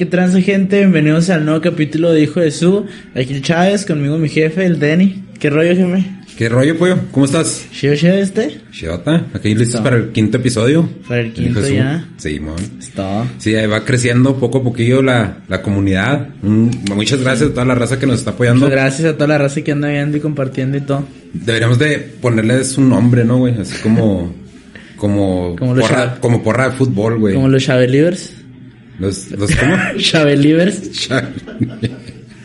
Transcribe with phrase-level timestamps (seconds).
[0.00, 2.86] Qué transa gente, bienvenidos al nuevo capítulo de Hijo de Su.
[3.14, 5.24] Aquí Chávez, conmigo mi jefe, el Denny.
[5.38, 6.19] ¿Qué rollo, jefe?
[6.40, 6.96] ¿Qué rollo, pollo?
[7.12, 7.66] ¿Cómo estás?
[7.70, 8.62] ¿Chido, chido este?
[8.72, 10.88] Chidota, aquí listos para el quinto episodio.
[11.06, 11.76] Para el quinto Jesús.
[11.76, 12.08] ya.
[12.16, 12.56] Sí, mon.
[12.78, 13.26] Está.
[13.36, 16.28] Sí, ahí va creciendo poco a poquillo la, la comunidad.
[16.40, 18.60] Mm, muchas gracias a toda la raza que nos está apoyando.
[18.64, 21.04] Muchas gracias a toda la raza que anda viendo y compartiendo y todo.
[21.34, 23.60] Deberíamos de ponerles un nombre, ¿no, güey?
[23.60, 24.34] Así como...
[24.96, 27.34] Como, Como porra, Chava- como porra de fútbol, güey.
[27.34, 28.32] Como los Chabelivers.
[28.98, 29.76] Los, los, ¿cómo?
[29.98, 31.10] Chabelivers.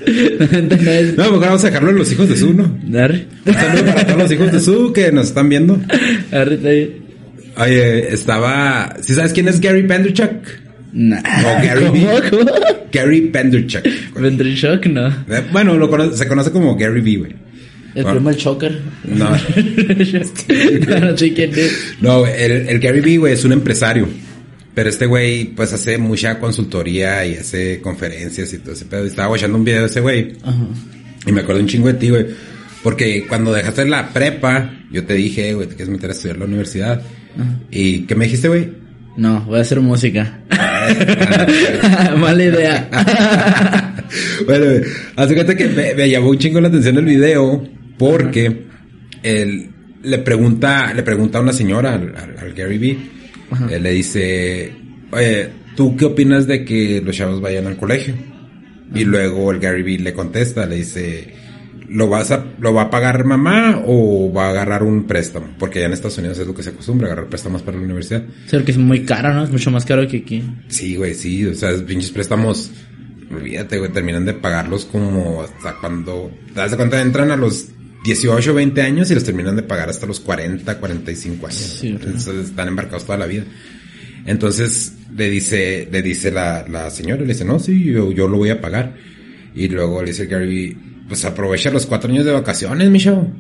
[0.06, 2.78] No, mejor vamos a dejarlo en los hijos de su, ¿no?
[3.00, 3.26] Arre.
[3.46, 5.80] Un saludo para todos los hijos de su que nos están viendo.
[6.32, 6.90] Arre, está bien.
[7.58, 8.98] Oye, estaba...
[9.02, 10.30] ¿Sí sabes quién es Gary Penderchuk?
[10.94, 11.22] Nah.
[11.42, 12.08] No, Gary ¿Cómo?
[12.30, 12.52] ¿Cómo?
[12.92, 13.84] Gary Penderchuk.
[14.20, 15.14] Ventriloquio, no.
[15.52, 17.32] Bueno, lo cono- se conoce como Gary Vee, güey.
[17.96, 18.18] El Bueno.
[18.18, 18.80] primo del Choker.
[19.06, 19.30] No.
[19.30, 21.96] no, no sé quién es.
[22.02, 24.08] No, el, el Gary Vee, güey, es un empresario.
[24.76, 29.06] Pero este güey, pues hace mucha consultoría y hace conferencias y todo ese pedo.
[29.06, 30.34] Y Estaba watchando un video de ese güey.
[30.44, 30.68] Ajá.
[31.26, 32.26] Y me acuerdo un chingo de ti, güey.
[32.84, 36.46] Porque cuando dejaste la prepa, yo te dije, güey, te quieres meter a estudiar la
[36.46, 37.02] universidad.
[37.72, 38.70] ¿Y qué me dijiste, güey?
[39.18, 40.42] No, voy a hacer música.
[42.18, 42.90] Mala idea.
[44.46, 44.82] bueno, güey,
[45.16, 47.64] haz de cuenta que me, me llamó un chingo la atención el video
[47.98, 48.66] porque
[49.24, 49.70] él
[50.04, 52.98] le pregunta, le pregunta a una señora, al, al- al Gary Vee,
[53.52, 53.68] Ajá.
[53.72, 54.74] él le dice,
[55.12, 58.16] oye, ¿tú qué opinas de que los chavos vayan al colegio?
[58.94, 61.34] Y luego el Gary Vee le contesta, le dice,
[61.90, 65.48] ¿lo vas a, lo va a pagar mamá o va a agarrar un préstamo?
[65.58, 68.24] Porque allá en Estados Unidos es lo que se acostumbra, agarrar préstamos para la universidad.
[68.46, 69.44] Sé que es muy caro, ¿no?
[69.44, 70.44] Es mucho más caro que aquí.
[70.68, 72.72] Sí, güey, sí, o sea, pinches préstamos,
[73.32, 77.68] olvídate, güey, terminan de pagarlos como hasta cuando, te das cuenta, entran a los
[78.06, 81.78] 18, 20 años y los terminan de pagar hasta los 40, 45 años.
[81.82, 81.88] Sí.
[81.88, 83.44] Entonces están embarcados toda la vida.
[84.26, 88.38] Entonces le dice, le dice la, la señora, le dice, no, sí, yo, yo lo
[88.38, 88.94] voy a pagar.
[89.56, 90.78] Y luego le dice Gary,
[91.08, 93.32] pues aprovecha los cuatro años de vacaciones, mi chavo.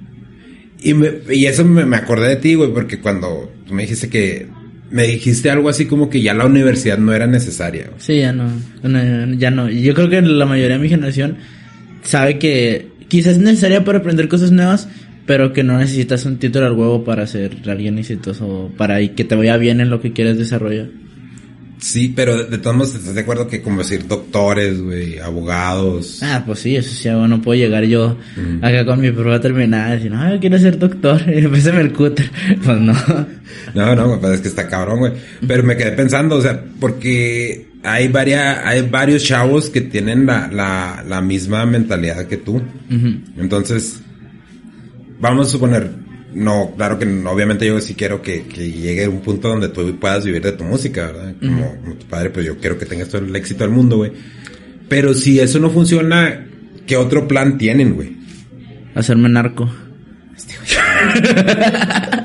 [0.82, 4.10] Y, me, y eso me, me acordé de ti, güey, porque cuando tú me dijiste
[4.10, 4.48] que,
[4.92, 7.86] me dijiste algo así como que ya la universidad no era necesaria.
[7.88, 8.00] güey.
[8.00, 8.50] Sí, ya no,
[8.84, 9.70] no, Ya no.
[9.70, 11.38] Y Yo creo que la mayoría de mi generación
[12.04, 14.90] sabe que quizás es necesaria para aprender cosas nuevas,
[15.26, 19.36] pero que no necesitas un título al huevo para ser alguien exitoso para que te
[19.36, 20.90] vaya bien en lo que quieres desarrollar.
[21.78, 26.20] Sí, pero de todos modos estás de acuerdo que como decir doctores, güey, abogados.
[26.24, 27.26] Ah, pues sí, eso sí, hago.
[27.26, 28.18] no puedo llegar yo
[28.62, 31.94] acá con mi prueba terminada y decir, no, yo quiero ser doctor, y empecé el
[31.94, 32.30] cúter.
[32.66, 32.94] Pues no.
[33.74, 35.14] No, no, pues es que está cabrón, güey.
[35.48, 40.48] Pero me quedé pensando, o sea, porque hay varias, hay varios chavos que tienen la,
[40.52, 42.62] la, la misma mentalidad que tú.
[43.38, 44.02] Entonces,
[45.20, 45.92] vamos a suponer,
[46.34, 50.26] no, claro que obviamente yo sí quiero que, que llegue un punto donde tú puedas
[50.26, 51.36] vivir de tu música, ¿verdad?
[51.40, 54.12] Como, como tu padre, pues yo quiero que tengas todo el éxito del mundo, güey.
[54.90, 56.46] Pero si eso no funciona,
[56.86, 58.16] ¿qué otro plan tienen, güey?
[58.96, 59.70] Hacerme narco.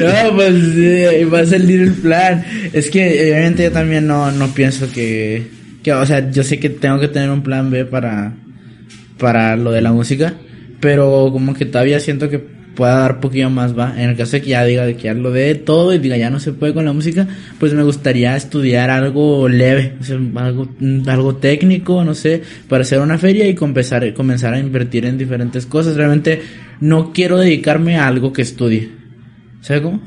[0.00, 2.44] no, pues sí, va a salir el plan.
[2.72, 5.46] Es que obviamente yo también no, no pienso que,
[5.82, 8.34] que, o sea, yo sé que tengo que tener un plan B para,
[9.18, 10.34] para lo de la música,
[10.80, 12.38] pero como que todavía siento que
[12.74, 13.94] pueda dar poquillo más, va.
[13.96, 16.30] En el caso de que ya diga que ya lo de todo y diga ya
[16.30, 17.26] no se puede con la música,
[17.58, 20.68] pues me gustaría estudiar algo leve, o sea, algo,
[21.06, 25.66] algo técnico, no sé, para hacer una feria y comenzar, comenzar a invertir en diferentes
[25.66, 25.96] cosas.
[25.96, 26.42] Realmente
[26.80, 29.01] no quiero dedicarme a algo que estudie.
[29.62, 30.02] ¿Sabes cómo?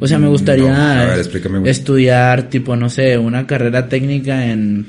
[0.00, 4.84] O sea, me gustaría No, ver, estudiar, tipo, no sé, una carrera técnica en,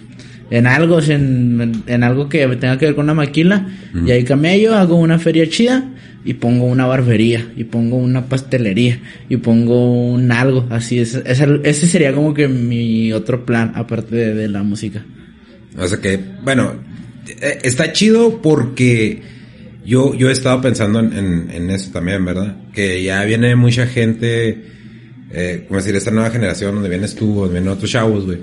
[0.52, 3.66] en algo, en, en algo que tenga que ver con una maquila.
[4.06, 5.86] Y ahí camello, hago una feria chida
[6.26, 9.00] y pongo una barbería, y pongo una pastelería,
[9.30, 11.00] y pongo un algo, así.
[11.00, 15.06] Es, es ese sería como que mi otro plan, aparte de, de la música.
[15.78, 16.74] O sea que, bueno,
[17.42, 19.22] eh, está chido porque
[19.86, 22.58] yo, yo he estado pensando en, en, en eso también, ¿verdad?
[22.74, 24.64] Que ya viene mucha gente,
[25.32, 28.40] eh, como decir, esta nueva generación donde vienes tú, donde vienen otros chavos, güey.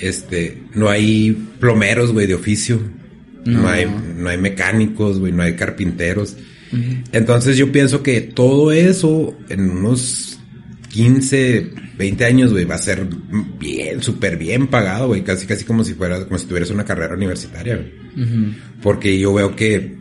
[0.00, 2.80] Este, no hay plomeros, güey, de oficio.
[3.44, 3.68] No, No.
[3.68, 3.86] hay,
[4.16, 6.36] no hay mecánicos, güey, no hay carpinteros.
[7.12, 10.40] Entonces yo pienso que todo eso en unos
[10.88, 13.06] 15, 20 años, güey, va a ser
[13.60, 15.22] bien, súper bien pagado, güey.
[15.22, 17.92] Casi, casi como si fuera, como si tuvieras una carrera universitaria, güey.
[18.82, 19.94] Porque yo veo que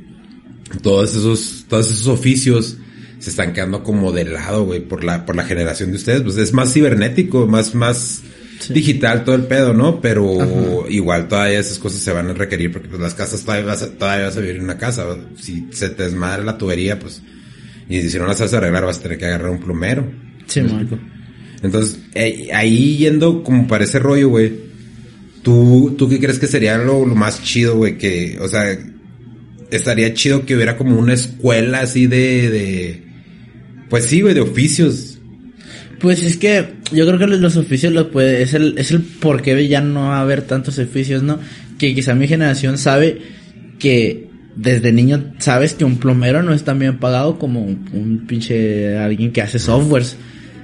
[0.81, 2.78] todos esos, todos esos oficios
[3.20, 6.22] se están quedando como de lado, güey, por la, por la generación de ustedes.
[6.22, 8.22] Pues es más cibernético, más, más
[8.70, 10.02] digital todo el pedo, ¿no?
[10.02, 13.81] Pero igual todavía esas cosas se van a requerir porque pues las casas todavía vas
[13.84, 15.06] a, todavía vas a vivir en una casa.
[15.40, 17.22] Si se te desmadra la tubería, pues,
[17.88, 20.06] y si no la sabes arreglar vas a tener que agarrar un plumero.
[20.48, 21.00] Sí, Marco.
[21.62, 24.52] Entonces, eh, ahí yendo como para ese rollo, güey,
[25.44, 27.98] ¿tú, ¿tú qué crees que sería lo, lo más chido, güey?
[27.98, 28.78] Que, o sea,
[29.78, 33.04] estaría chido que hubiera como una escuela así de, de
[33.90, 35.20] pues sí, güey, de oficios.
[36.00, 39.42] Pues es que yo creo que los oficios lo puede, es el, es el por
[39.42, 41.40] qué ya no va a haber tantos oficios, ¿no?
[41.78, 43.22] Que quizá mi generación sabe
[43.80, 48.28] que desde niño sabes que un plomero no es tan bien pagado como un, un
[48.28, 50.18] pinche alguien que hace softwares.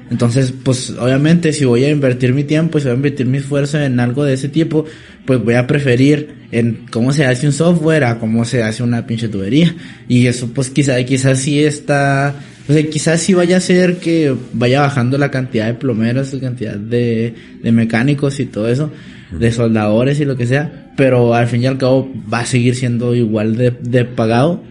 [0.09, 3.79] Entonces, pues obviamente si voy a invertir mi tiempo, si voy a invertir mi esfuerzo
[3.79, 4.85] en algo de ese tipo,
[5.25, 9.05] pues voy a preferir en cómo se hace un software a cómo se hace una
[9.05, 9.75] pinche tubería.
[10.07, 12.35] Y eso pues quizá, quizás sí está,
[12.67, 16.39] o sea, quizás sí vaya a ser que vaya bajando la cantidad de plomeros, la
[16.39, 18.91] cantidad de, de mecánicos y todo eso,
[19.31, 22.75] de soldadores y lo que sea, pero al fin y al cabo va a seguir
[22.75, 24.63] siendo igual de, de pagado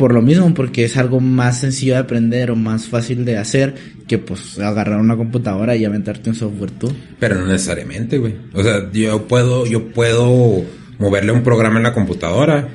[0.00, 3.74] por lo mismo, porque es algo más sencillo de aprender o más fácil de hacer
[4.08, 6.90] que pues agarrar una computadora y aventarte un software tú.
[7.18, 8.34] Pero no necesariamente, güey.
[8.54, 10.64] O sea, yo puedo, yo puedo
[10.98, 12.66] moverle un programa en la computadora,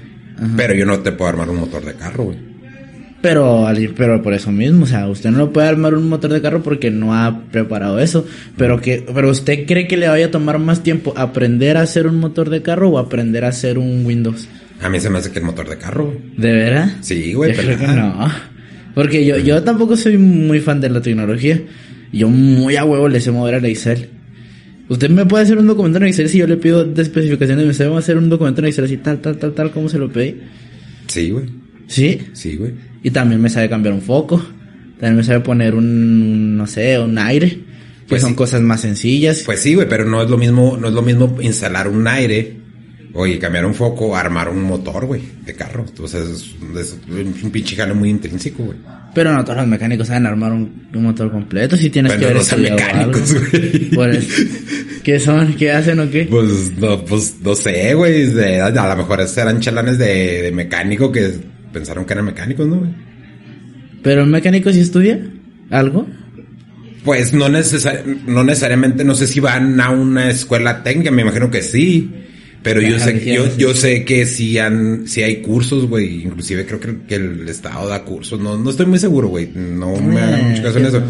[0.55, 2.37] pero yo no te puedo armar un motor de carro, güey.
[3.23, 3.65] Pero,
[3.97, 6.61] pero por eso mismo, o sea, usted no lo puede armar un motor de carro
[6.61, 8.27] porque no ha preparado eso.
[8.55, 12.05] Pero que, pero usted cree que le vaya a tomar más tiempo aprender a hacer
[12.05, 14.47] un motor de carro o aprender a hacer un Windows.
[14.85, 16.13] A mí se me hace que el motor de carro.
[16.37, 16.97] ¿De verdad?
[17.01, 18.31] Sí, güey, Yo creo que no.
[18.93, 21.59] Porque yo, yo tampoco soy muy fan de la tecnología.
[22.13, 24.09] Yo muy a huevo le sé mover a Excel.
[24.87, 27.65] Usted me puede hacer un documento en Excel si yo le pido de especificaciones.
[27.65, 30.11] Me sabe hacer un documento en Excel así, tal, tal, tal, tal, como se lo
[30.11, 30.35] pedí.
[31.07, 31.45] Sí, güey.
[31.87, 32.21] ¿Sí?
[32.33, 32.73] Sí, güey.
[33.01, 34.37] Y también me sabe cambiar un foco.
[34.99, 37.49] También me sabe poner un, no sé, un aire.
[37.49, 38.35] Que Pues son sí.
[38.35, 39.41] cosas más sencillas.
[39.45, 42.53] Pues sí, güey, pero no es lo mismo, no es lo mismo instalar un aire,
[43.15, 45.85] oye, cambiar un foco, armar un motor, güey, de carro.
[46.05, 46.97] Sea, es, es
[47.43, 48.77] un pinche jale muy intrínseco, güey.
[49.15, 51.77] Pero no todos los mecánicos saben armar un, un motor completo.
[51.77, 53.33] Si tienes Bueno, que no son mecánicos,
[53.95, 54.19] güey.
[55.03, 55.53] ¿Qué son?
[55.55, 56.25] ¿Qué hacen o qué?
[56.29, 58.27] Pues no, pues no sé, güey.
[58.39, 61.31] A lo mejor eran chalanes de, de mecánico que
[61.71, 62.91] pensaron que eran mecánicos, ¿no, güey?
[64.03, 65.19] ¿Pero el mecánico sí estudia
[65.71, 66.05] algo?
[67.05, 71.49] Pues no, necesar- no necesariamente, no sé si van a una escuela técnica, me imagino
[71.51, 72.11] que sí.
[72.65, 76.23] Pero yo sé, yo, yo sé que sí, han, sí hay cursos, güey.
[76.23, 78.39] Inclusive creo que, que el Estado da cursos.
[78.41, 79.49] No, no estoy muy seguro, güey.
[79.55, 80.99] No me hagan Eh, mucho caso en eso.
[80.99, 81.05] no.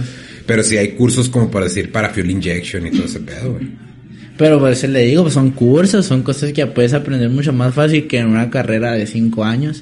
[0.45, 3.67] Pero sí hay cursos como para decir para fuel injection y todo ese pedo, güey.
[4.37, 7.73] Pero por eso le digo, pues son cursos, son cosas que puedes aprender mucho más
[7.73, 9.81] fácil que en una carrera de cinco años.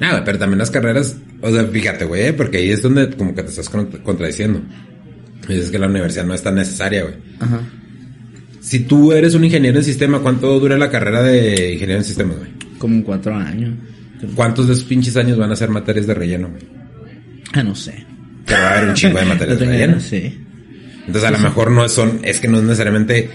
[0.00, 3.42] Nada, pero también las carreras, o sea, fíjate, güey, porque ahí es donde como que
[3.42, 4.62] te estás con- contradiciendo.
[5.46, 7.14] Dices que la universidad no es tan necesaria, güey.
[7.40, 7.60] Ajá.
[8.68, 12.36] Si tú eres un ingeniero en sistema, ¿cuánto dura la carrera de ingeniero en sistemas,
[12.36, 12.50] güey?
[12.76, 13.72] Como cuatro años.
[14.34, 16.62] ¿Cuántos de esos pinches años van a ser materias de relleno, güey?
[17.54, 18.04] Ah, no sé.
[18.44, 20.00] Pero va a haber un chingo de materias de relleno.
[20.00, 20.38] sí.
[21.06, 23.30] Entonces a lo mejor no son, es que no es necesariamente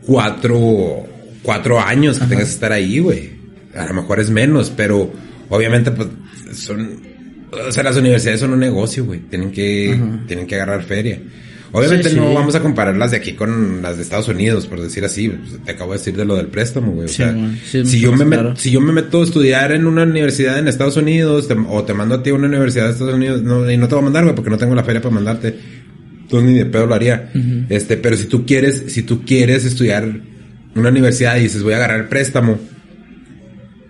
[0.00, 1.06] cuatro,
[1.42, 3.32] cuatro años que tengas que estar ahí, güey.
[3.76, 5.12] A lo mejor es menos, pero
[5.50, 6.08] obviamente pues
[6.54, 7.02] son,
[7.52, 9.20] o sea, las universidades son un negocio, güey.
[9.28, 11.20] Tienen que, tienen que agarrar feria.
[11.76, 14.80] Obviamente Sí, no vamos a comparar las de aquí con las de Estados Unidos, por
[14.80, 15.32] decir así.
[15.64, 17.06] Te acabo de decir de lo del préstamo, güey.
[17.06, 17.34] O sea.
[17.66, 18.56] Sí, si, yo me más met- caro.
[18.56, 21.92] si yo me meto a estudiar en una universidad en Estados Unidos, te- o te
[21.92, 24.04] mando a ti a una universidad de Estados Unidos, no, y no te voy a
[24.04, 25.58] mandar, güey, porque no tengo la feria para mandarte.
[26.22, 27.30] Entonces ni de pedo lo haría.
[27.68, 30.08] Este, pero si tú quieres, si tú quieres estudiar
[30.76, 32.56] una universidad y dices voy a agarrar el préstamo,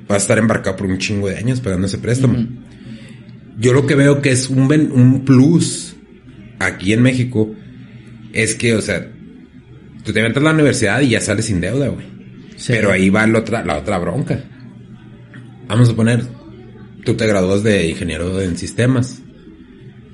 [0.09, 2.47] vas a estar embarcado por un chingo de años pagando ese préstamo.
[3.59, 5.94] Yo lo que veo que es un, un plus
[6.59, 7.54] aquí en México
[8.35, 9.07] es que, o sea,
[10.05, 12.07] tú te metes a la universidad y ya sales sin deuda, güey.
[12.57, 12.73] Sí.
[12.73, 14.41] Pero ahí va la otra, la otra bronca.
[15.67, 16.23] Vamos a poner,
[17.05, 19.23] tú te gradúas de ingeniero en sistemas.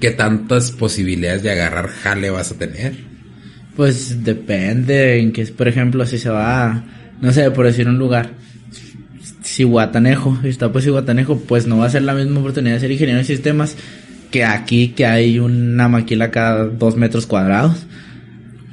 [0.01, 2.95] ¿Qué tantas posibilidades de agarrar jale vas a tener?
[3.77, 6.85] Pues depende en que, por ejemplo, si se va, a,
[7.21, 8.31] no sé, por decir un lugar,
[9.43, 12.81] si Guatanejo, si está pues Guatanejo, pues no va a ser la misma oportunidad de
[12.81, 13.77] ser ingeniero de sistemas
[14.31, 17.87] que aquí, que hay una maquila cada dos metros cuadrados.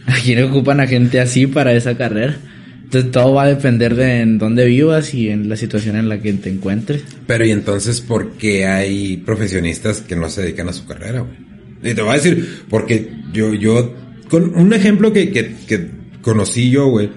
[0.07, 2.37] Aquí le ocupan a gente así para esa carrera.
[2.83, 6.21] Entonces todo va a depender de en dónde vivas y en la situación en la
[6.21, 7.03] que te encuentres.
[7.27, 11.35] Pero y entonces, ¿por qué hay profesionistas que no se dedican a su carrera, güey?
[11.83, 13.93] Y te voy a decir, porque yo, yo,
[14.29, 15.87] con un ejemplo que, que, que
[16.21, 17.09] conocí yo, güey,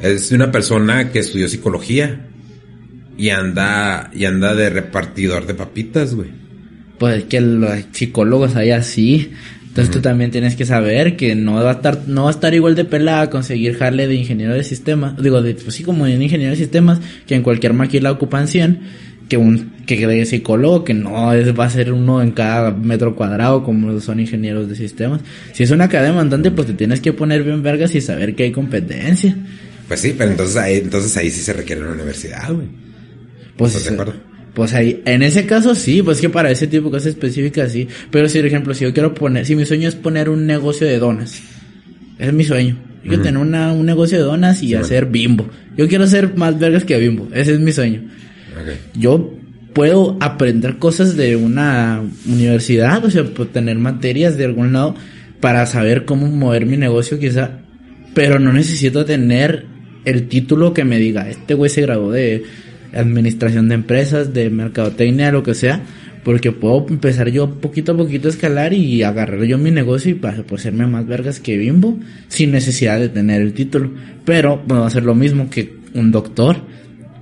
[0.00, 2.26] es una persona que estudió psicología
[3.16, 6.28] y anda, y anda de repartidor de papitas, güey.
[6.98, 9.30] pues que los psicólogos hay así.
[9.78, 12.52] Entonces tú también tienes que saber que no va a estar, no va a estar
[12.52, 16.14] igual de pelada conseguir jale de ingeniero de sistemas, digo, de, pues sí, como de
[16.14, 18.80] ingeniero de sistemas, que en cualquier maquila ocupan 100,
[19.28, 23.14] que un, que de psicólogo, que no es, va a ser uno en cada metro
[23.14, 25.20] cuadrado como son ingenieros de sistemas.
[25.52, 28.42] Si es una cadena demandante, pues te tienes que poner bien vergas y saber que
[28.42, 29.36] hay competencia.
[29.86, 32.66] Pues sí, pero entonces ahí, entonces ahí sí se requiere una universidad, güey.
[33.56, 34.27] Pues, ¿Estás de acuerdo?
[34.58, 37.86] Pues ahí, en ese caso sí, pues que para ese tipo de cosas específicas sí.
[38.10, 40.84] Pero si, por ejemplo, si yo quiero poner, si mi sueño es poner un negocio
[40.84, 41.40] de donas,
[42.18, 42.76] ese es mi sueño.
[43.04, 45.48] Yo quiero tener una, un negocio de donas y hacer bimbo.
[45.76, 48.02] Yo quiero ser más vergas que bimbo, ese es mi sueño.
[48.94, 49.32] Yo
[49.74, 54.96] puedo aprender cosas de una universidad, o sea, puedo tener materias de algún lado
[55.38, 57.60] para saber cómo mover mi negocio quizá,
[58.12, 59.66] pero no necesito tener
[60.04, 62.42] el título que me diga, este güey se graduó de
[62.92, 65.82] administración de empresas, de mercadotecnia, lo que sea,
[66.24, 70.14] porque puedo empezar yo poquito a poquito a escalar y agarrar yo mi negocio y
[70.14, 73.90] para por más vergas que Bimbo, sin necesidad de tener el título.
[74.24, 76.56] Pero puedo hacer lo mismo que un doctor.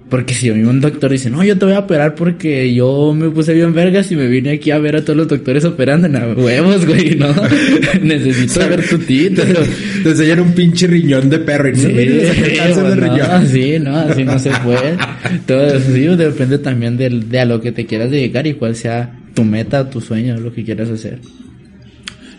[0.09, 3.13] Porque si a mí un doctor dice, no, yo te voy a operar porque yo
[3.13, 6.07] me puse bien vergas y me vine aquí a ver a todos los doctores operando
[6.07, 7.35] en huevos, güey, ¿no?
[8.03, 9.61] Necesito ver tu título.
[10.05, 13.49] Te enseñan un pinche riñón de perro y no Sí, pues, no, riñón.
[13.49, 14.97] sí, no, así no se puede.
[15.45, 19.13] Todo eso sí, depende también de, a lo que te quieras dedicar y cuál sea
[19.35, 21.19] tu meta, tu sueño, lo que quieras hacer.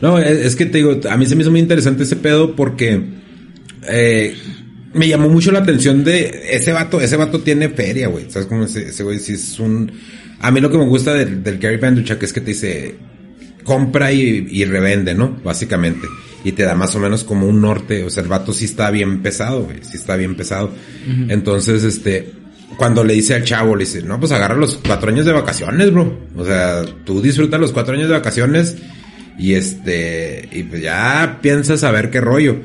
[0.02, 2.56] No, es, es que te digo, a mí se me hizo muy interesante ese pedo
[2.56, 3.02] porque
[3.90, 4.36] eh,
[4.94, 8.30] me llamó mucho la atención de ese vato, ese vato tiene feria, güey.
[8.30, 9.92] ¿Sabes cómo ese, ese güey sí es un...
[10.40, 12.96] A mí lo que me gusta del, del Gary Vaynerchuk es que te dice,
[13.64, 15.40] compra y, y revende, ¿no?
[15.44, 16.08] Básicamente.
[16.44, 18.04] Y te da más o menos como un norte.
[18.04, 19.78] O sea, el vato sí está bien pesado, güey.
[19.82, 20.72] Sí está bien pesado.
[21.28, 22.32] Entonces, este,
[22.78, 25.92] cuando le dice al chavo, le dice, no, pues agarra los cuatro años de vacaciones,
[25.92, 26.18] bro.
[26.36, 28.78] O sea, tú disfruta los cuatro años de vacaciones
[29.38, 32.58] y este, y pues ya piensas a ver qué rollo.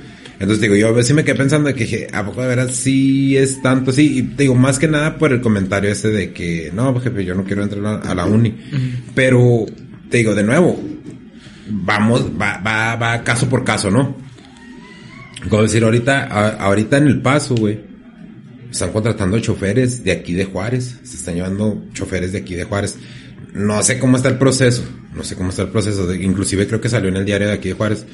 [0.43, 3.37] Entonces digo, yo a veces me quedé pensando que dije, ¿a poco de veras sí
[3.37, 4.19] es tanto así?
[4.19, 7.25] Y te digo, más que nada por el comentario ese de que, no, pues, jefe,
[7.25, 8.57] yo no quiero entrar a, la uni.
[9.15, 9.65] Pero,
[10.11, 10.83] te digo, de nuevo,
[11.71, 14.17] vamos, va, va, va caso por caso, ¿no?
[15.49, 17.81] Como decir, ahorita, a- ahorita en el paso, güey,
[18.71, 22.97] están contratando choferes de aquí de Juárez, se están llevando choferes de aquí de Juárez.
[23.55, 24.83] No sé cómo está el proceso,
[25.15, 27.55] no sé cómo está el proceso, de- inclusive creo que salió en el diario de
[27.55, 28.07] aquí de Juárez,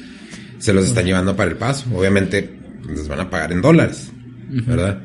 [0.59, 2.49] se los están llevando para el paso, obviamente
[2.87, 4.11] les van a pagar en dólares,
[4.49, 5.01] ¿verdad?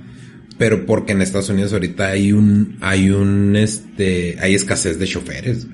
[0.58, 5.66] Pero porque en Estados Unidos ahorita hay un, hay un, este, hay escasez de choferes.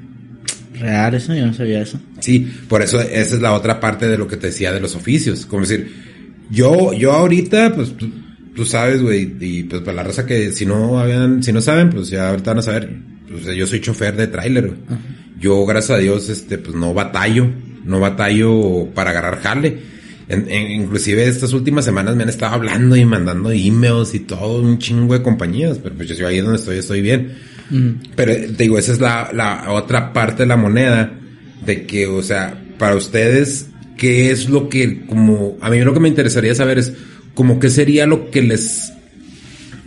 [0.78, 2.00] Real, eso yo no sabía eso.
[2.20, 4.96] Sí, por eso esa es la otra parte de lo que te decía de los
[4.96, 5.44] oficios.
[5.44, 5.92] Como decir,
[6.50, 8.10] yo, yo ahorita, pues tú,
[8.54, 11.90] tú sabes, güey, y pues para la raza que si no habían, si no saben,
[11.90, 12.90] pues ya ahorita van a saber.
[13.28, 14.78] Pues yo soy chofer de tráiler, güey.
[15.38, 17.50] Yo, gracias a Dios, este, pues no batallo,
[17.84, 19.78] no batallo para agarrar jale.
[20.28, 24.62] En- en- inclusive estas últimas semanas me han estado hablando y mandando emails y todo
[24.62, 27.32] un chingo de compañías, pero pues yo ahí donde estoy, estoy bien.
[28.16, 31.12] Pero eh, te digo, esa es la, la otra parte de la moneda
[31.64, 36.00] de que, o sea, para ustedes, ¿qué es lo que, como, a mí lo que
[36.00, 36.92] me interesaría saber es,
[37.34, 38.92] como qué sería lo que les,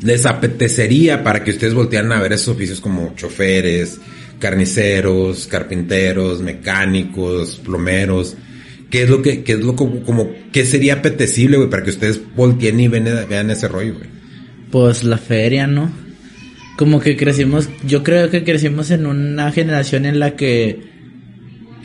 [0.02, 4.00] les apetecería para que ustedes voltearan a ver esos oficios como choferes,
[4.44, 8.36] carniceros, carpinteros, mecánicos, plomeros.
[8.90, 12.20] ¿Qué es lo que, qué es lo como, qué sería apetecible, güey, para que ustedes
[12.36, 14.10] volteen y vean ese rollo, güey?
[14.70, 15.90] Pues la feria, ¿no?
[16.78, 20.92] Como que crecimos, yo creo que crecimos en una generación en la que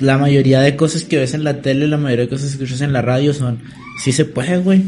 [0.01, 2.81] la mayoría de cosas que ves en la tele, la mayoría de cosas que escuchas
[2.81, 3.61] en la radio son,
[4.03, 4.83] sí se puede, güey.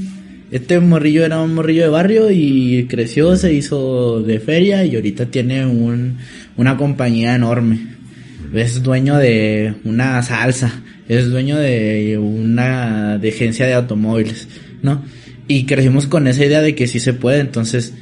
[0.51, 5.27] Este morrillo era un morrillo de barrio y creció, se hizo de feria y ahorita
[5.27, 6.19] tiene un,
[6.57, 7.79] una compañía enorme.
[8.53, 14.49] Es dueño de una salsa, es dueño de una de agencia de automóviles,
[14.83, 15.05] ¿no?
[15.47, 17.95] Y crecimos con esa idea de que sí se puede, entonces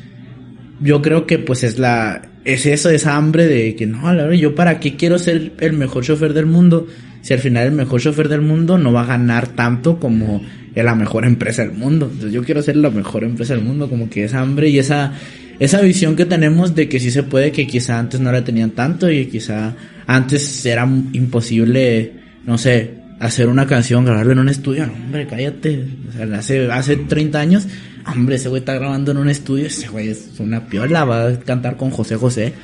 [0.80, 4.38] yo creo que pues es la es eso esa hambre de que no la verdad
[4.38, 6.86] yo para qué quiero ser el mejor chofer del mundo
[7.20, 10.40] si al final el mejor chofer del mundo no va a ganar tanto como
[10.82, 14.24] la mejor empresa del mundo yo quiero ser la mejor empresa del mundo como que
[14.24, 15.12] esa hambre y esa
[15.58, 18.70] esa visión que tenemos de que sí se puede que quizá antes no la tenían
[18.70, 19.74] tanto y quizá
[20.06, 22.12] antes era imposible
[22.46, 26.70] no sé hacer una canción grabarla en un estudio no, hombre cállate o sea hace
[26.70, 27.66] hace 30 años
[28.10, 31.38] Hombre, ese güey está grabando en un estudio, ese güey es una piola, va a
[31.40, 32.54] cantar con José José.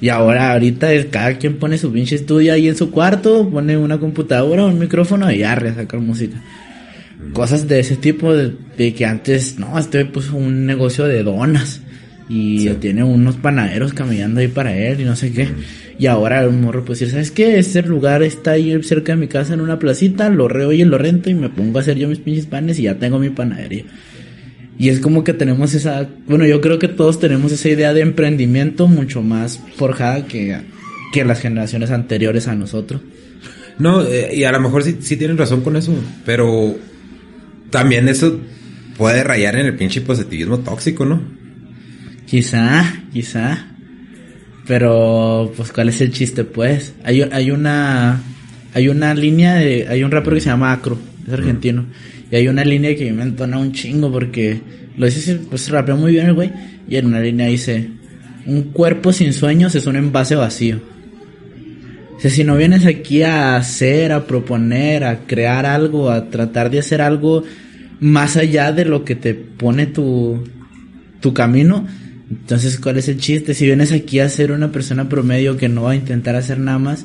[0.00, 3.76] Y ahora, ahorita, es- cada quien pone su pinche estudio ahí en su cuarto, pone
[3.76, 6.40] una computadora, un micrófono y arre a música.
[7.32, 11.82] Cosas de ese tipo, de, de que antes, no, este puso un negocio de donas.
[12.28, 15.48] Y tiene unos panaderos caminando ahí para él y no sé qué.
[15.98, 17.58] Y ahora un morro puede decir, ¿sabes qué?
[17.58, 20.98] Este lugar está ahí cerca de mi casa en una placita, lo reo y lo
[20.98, 23.84] rento y me pongo a hacer yo mis pinches panes y ya tengo mi panadería.
[24.78, 28.02] Y es como que tenemos esa, bueno, yo creo que todos tenemos esa idea de
[28.02, 30.58] emprendimiento mucho más forjada que,
[31.12, 33.00] que las generaciones anteriores a nosotros.
[33.78, 35.94] No, eh, y a lo mejor sí, sí tienen razón con eso,
[36.26, 36.76] pero
[37.70, 38.40] también eso
[38.96, 41.20] puede rayar en el pinche positivismo tóxico, ¿no?
[42.26, 43.68] Quizá, quizá.
[44.66, 46.94] Pero, pues, ¿cuál es el chiste, pues?
[47.04, 48.20] Hay, hay una,
[48.74, 51.86] hay una línea de, hay un rapero que se llama Acro, es argentino.
[52.30, 54.60] Y hay una línea que me entona un chingo porque
[54.96, 56.52] lo dice, pues rapea muy bien el güey.
[56.88, 57.88] Y en una línea dice,
[58.46, 60.80] un cuerpo sin sueños es un envase vacío.
[62.16, 66.70] O sea, si no vienes aquí a hacer, a proponer, a crear algo, a tratar
[66.70, 67.44] de hacer algo
[68.00, 70.42] más allá de lo que te pone tu,
[71.20, 71.86] tu camino,
[72.30, 73.54] entonces ¿cuál es el chiste?
[73.54, 76.78] Si vienes aquí a ser una persona promedio que no va a intentar hacer nada
[76.78, 77.04] más,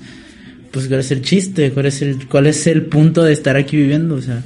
[0.72, 1.72] pues ¿cuál es el chiste?
[1.72, 4.16] ¿Cuál es el, cuál es el punto de estar aquí viviendo?
[4.16, 4.42] O sea,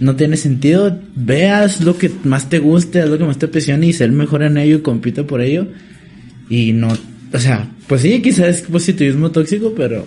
[0.00, 0.98] no tiene sentido.
[1.14, 4.12] Veas lo que más te guste, haz lo que más te apasione y sé el
[4.12, 5.68] mejor en ello y compite por ello.
[6.48, 6.88] Y no,
[7.32, 10.06] o sea, pues sí, quizás es positivismo tóxico, pero...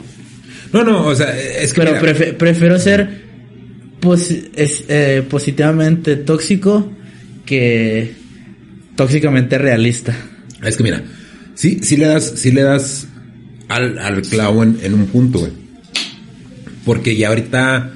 [0.72, 1.82] No, no, o sea, es que...
[1.82, 3.24] Pero prefiero ser
[4.56, 6.92] es, eh, positivamente tóxico
[7.46, 8.14] que
[8.96, 10.16] tóxicamente realista.
[10.62, 11.04] Es que mira,
[11.56, 13.08] sí, sí le das, sí le das
[13.70, 15.52] al, al clavo en, en un punto, güey.
[16.86, 17.92] Porque ya ahorita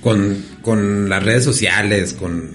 [0.00, 2.50] con con las redes sociales, con,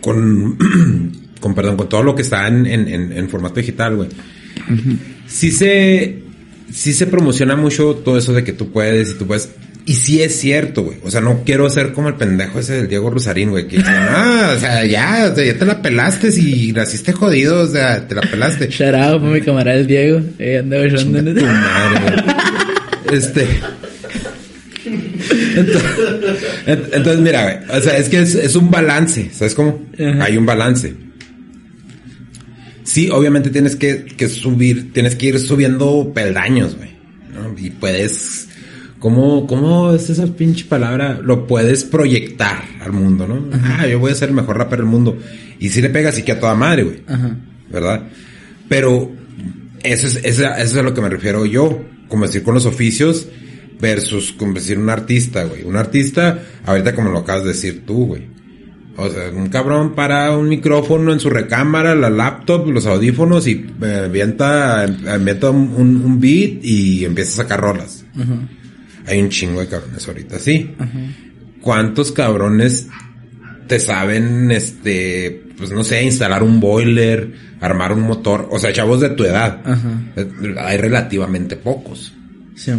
[0.00, 0.56] con,
[1.40, 4.08] con perdón, con todo lo que está en, en, en formato digital, güey.
[5.32, 6.18] Sí se,
[6.70, 9.48] sí se promociona mucho todo eso de que tú puedes y tú puedes.
[9.86, 10.98] Y sí es cierto, güey.
[11.02, 13.66] O sea, no quiero ser como el pendejo ese del Diego Rosarín, güey.
[13.66, 18.14] Que ah, o sea, ya, ya te la pelaste y naciste jodido, o sea, te
[18.14, 18.68] la pelaste.
[18.70, 20.20] Shout out mi camarada el Diego.
[20.38, 21.34] Eh, andaba llorando.
[21.34, 22.24] Tu madre,
[23.12, 23.46] Este.
[26.66, 29.80] Entonces, mira, o sea, es que es, un balance, ¿sabes cómo?
[30.20, 30.92] Hay un balance.
[32.92, 36.90] Sí, obviamente tienes que, subir, tienes que ir subiendo peldaños, güey.
[37.56, 38.48] Y puedes,
[38.98, 41.18] ¿cómo, ¿cómo es esa pinche palabra?
[41.22, 43.48] Lo puedes proyectar al mundo, ¿no?
[43.64, 45.16] Ah, yo voy a ser el mejor rapper del mundo.
[45.58, 47.02] Y si le pegas, sí que a toda madre, güey.
[47.70, 48.08] ¿Verdad?
[48.68, 49.10] Pero
[49.82, 51.82] eso es, eso es a lo que me refiero yo.
[52.08, 53.26] Como decir, con los oficios,
[53.80, 55.62] versus, como decir, un artista, güey.
[55.62, 58.26] Un artista, ahorita como lo acabas de decir tú, güey.
[58.96, 63.66] O sea, un cabrón para un micrófono en su recámara, la laptop, los audífonos y
[63.82, 64.86] eh, avienta,
[65.50, 68.04] un, beat y empieza a sacar rolas.
[69.06, 70.74] Hay un chingo de cabrones ahorita, sí.
[71.62, 72.88] ¿Cuántos cabrones
[73.66, 78.48] te saben, este, pues no sé, instalar un boiler, armar un motor?
[78.50, 79.62] O sea, chavos de tu edad.
[80.16, 82.12] Eh, hay relativamente pocos.
[82.54, 82.70] Sí,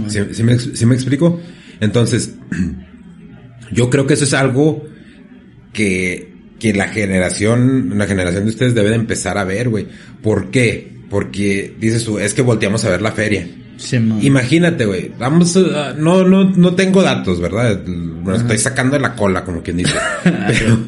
[0.43, 0.53] me,
[0.93, 1.41] explico?
[1.79, 2.35] Entonces,
[3.71, 4.92] yo creo que eso es algo
[5.73, 9.87] que, que la generación, la generación de ustedes debe de empezar a ver, güey.
[10.21, 10.91] ¿Por qué?
[11.09, 13.47] Porque dices tú, es que volteamos a ver la feria.
[14.21, 15.11] Imagínate, güey.
[15.19, 15.57] Vamos,
[15.97, 17.83] no, no, no tengo datos, ¿verdad?
[17.85, 19.95] Me estoy sacando de la cola, como quien dice.
[20.23, 20.79] pero,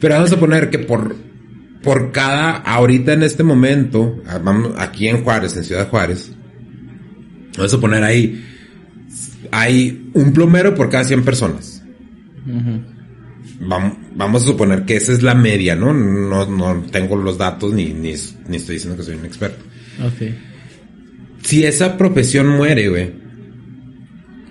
[0.00, 1.14] pero vamos a poner que por,
[1.82, 6.32] por cada, ahorita en este momento, vamos, aquí en Juárez, en Ciudad Juárez,
[7.58, 8.44] Vamos a poner ahí,
[9.50, 11.82] hay un plomero por cada 100 personas.
[13.60, 15.92] Vamos, a suponer que esa es la media, ¿no?
[15.92, 19.64] No, no tengo los datos ni, ni, estoy diciendo que soy un experto.
[21.42, 23.12] Si esa profesión muere, güey,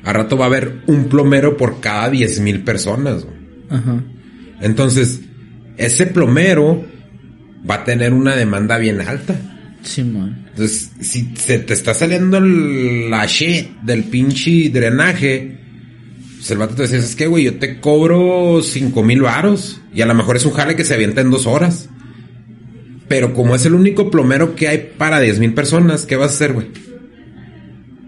[0.03, 3.25] a rato va a haber un plomero por cada 10 mil personas.
[4.61, 5.21] Entonces,
[5.77, 6.85] ese plomero
[7.69, 9.35] va a tener una demanda bien alta.
[10.49, 15.66] Entonces, si se te está saliendo la shit del pinche drenaje,
[16.51, 19.81] el vato te dice, es que, güey, yo te cobro cinco mil varos.
[19.93, 21.89] Y a lo mejor es un jale que se avienta en dos horas.
[23.07, 26.35] Pero como es el único plomero que hay para diez mil personas, ¿qué vas a
[26.35, 26.67] hacer, güey?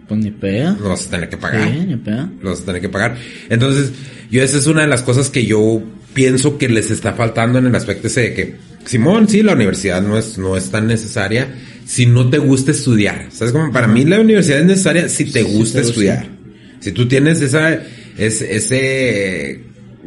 [0.07, 0.75] Pues ni pega.
[0.81, 1.71] Lo vas a tener que pagar.
[1.71, 1.95] Sí, ni
[2.41, 3.15] Lo vas a tener que pagar.
[3.49, 3.91] Entonces,
[4.31, 5.81] yo esa es una de las cosas que yo
[6.13, 10.01] pienso que les está faltando en el aspecto ese de que, Simón, sí, la universidad
[10.01, 11.53] no es, no es tan necesaria
[11.85, 13.27] si no te gusta estudiar.
[13.31, 13.53] ¿Sabes?
[13.53, 16.38] Como para mí la universidad es necesaria si te gusta estudiar.
[16.79, 17.73] Si tú tienes esa,
[18.17, 19.63] ese, ese,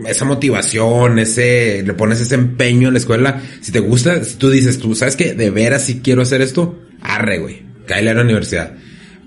[0.06, 4.50] esa motivación, ese, le pones ese empeño en la escuela, si te gusta, si tú
[4.50, 5.34] dices, tú, ¿sabes qué?
[5.34, 8.74] De veras si quiero hacer esto, arre, güey, cállale a la universidad.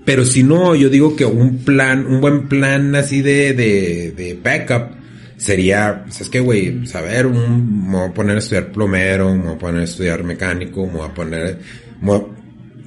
[0.04, 4.38] Pero si no, yo digo que un plan, un buen plan así de, de, de
[4.42, 4.96] backup,
[5.36, 6.86] sería, ¿sabes qué, güey?
[6.86, 10.22] Saber, un, me voy a poner a estudiar plomero, me voy a poner a estudiar
[10.24, 11.58] mecánico, me voy a poner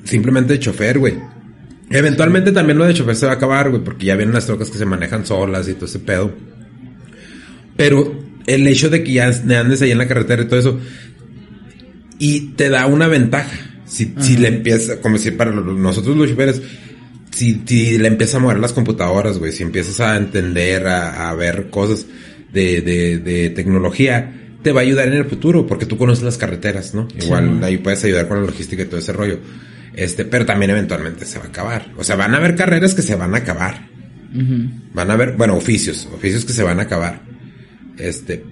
[0.03, 1.15] simplemente chofer, güey.
[1.89, 4.69] Eventualmente también lo de chofer se va a acabar, güey, porque ya vienen las trocas
[4.69, 6.33] que se manejan solas y todo ese pedo.
[7.75, 10.79] Pero el hecho de que ya andes ahí en la carretera y todo eso,
[12.19, 13.57] y te da una ventaja.
[13.85, 16.61] Si, si le empieza, como si para nosotros los choferes,
[17.31, 21.33] si, si le empiezas a mover las computadoras, güey, si empiezas a entender, a, a
[21.33, 22.05] ver cosas
[22.53, 26.37] de, de, de tecnología, te va a ayudar en el futuro, porque tú conoces las
[26.37, 27.07] carreteras, ¿no?
[27.19, 29.39] Igual ahí puedes ayudar con la logística y todo ese rollo.
[29.93, 31.91] Este, pero también eventualmente se va a acabar.
[31.97, 33.87] O sea, van a haber carreras que se van a acabar.
[34.93, 37.21] Van a haber, bueno, oficios, oficios que se van a acabar.
[37.97, 38.43] Este,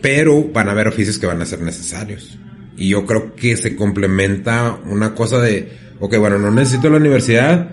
[0.00, 2.38] pero van a haber oficios que van a ser necesarios.
[2.76, 7.70] Y yo creo que se complementa una cosa de, ok, bueno, no necesito la universidad,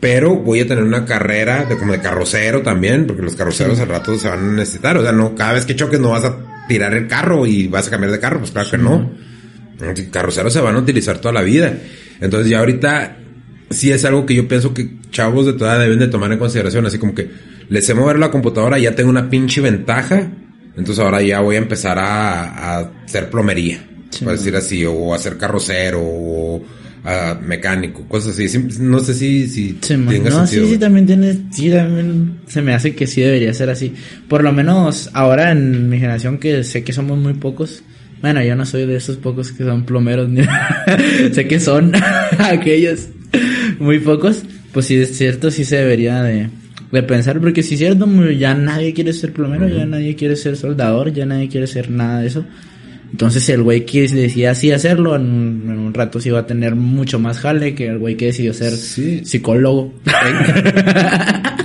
[0.00, 3.88] pero voy a tener una carrera de como de carrocero también, porque los carroceros al
[3.88, 4.96] rato se van a necesitar.
[4.96, 7.88] O sea, no, cada vez que choques no vas a tirar el carro y vas
[7.88, 9.10] a cambiar de carro, pues claro que no.
[10.10, 11.74] Carroceros se van a utilizar toda la vida.
[12.20, 13.16] Entonces ya ahorita
[13.70, 16.38] sí es algo que yo pienso que chavos de toda edad deben de tomar en
[16.38, 16.86] consideración.
[16.86, 17.28] Así como que
[17.68, 20.30] les sé mover la computadora, ya tengo una pinche ventaja.
[20.76, 23.84] Entonces ahora ya voy a empezar a, a hacer plomería.
[24.10, 26.62] Sí, para decir así, o hacer carrocero, o
[27.04, 28.48] a mecánico, cosas así.
[28.48, 30.14] Sí, No sé si, si Sí, man.
[30.14, 30.66] tenga no, sentido.
[30.66, 33.92] sí, sí, también tiene, sí, también se me hace que sí debería ser así.
[34.28, 37.82] Por lo menos ahora en mi generación que sé que somos muy pocos.
[38.22, 40.42] Bueno, yo no soy de esos pocos que son plomeros, ni-
[41.32, 41.92] sé que son
[42.38, 43.08] aquellos
[43.78, 44.42] muy pocos.
[44.72, 46.48] Pues sí, es cierto, sí se debería de,
[46.92, 50.56] de pensar, porque si es cierto, ya nadie quiere ser plomero, ya nadie quiere ser
[50.56, 52.44] soldador, ya nadie quiere ser nada de eso.
[53.10, 56.46] Entonces el güey que decía así hacerlo, en, un- en un rato sí va a
[56.46, 59.22] tener mucho más jale que el güey que decidió ser Sí.
[59.24, 59.92] psicólogo.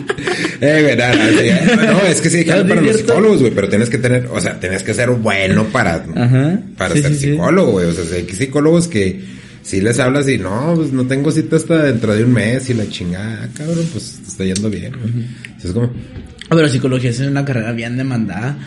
[0.62, 1.78] Eh, güey, nada, sí, eh.
[1.88, 4.84] no, es que sí, para los psicólogos, güey, pero tienes que tener, o sea, tienes
[4.84, 6.60] que ser bueno para, Ajá.
[6.78, 7.86] para Sí, ser sí, psicólogo, güey.
[7.88, 9.20] O sea, hay psicólogos que
[9.62, 12.74] si les hablas y no, pues no tengo cita hasta dentro de un mes y
[12.74, 15.26] la chingada, ah, cabrón, pues te está yendo bien, güey.
[15.63, 15.91] Es como,
[16.50, 18.58] Pero psicología es una carrera bien demandada.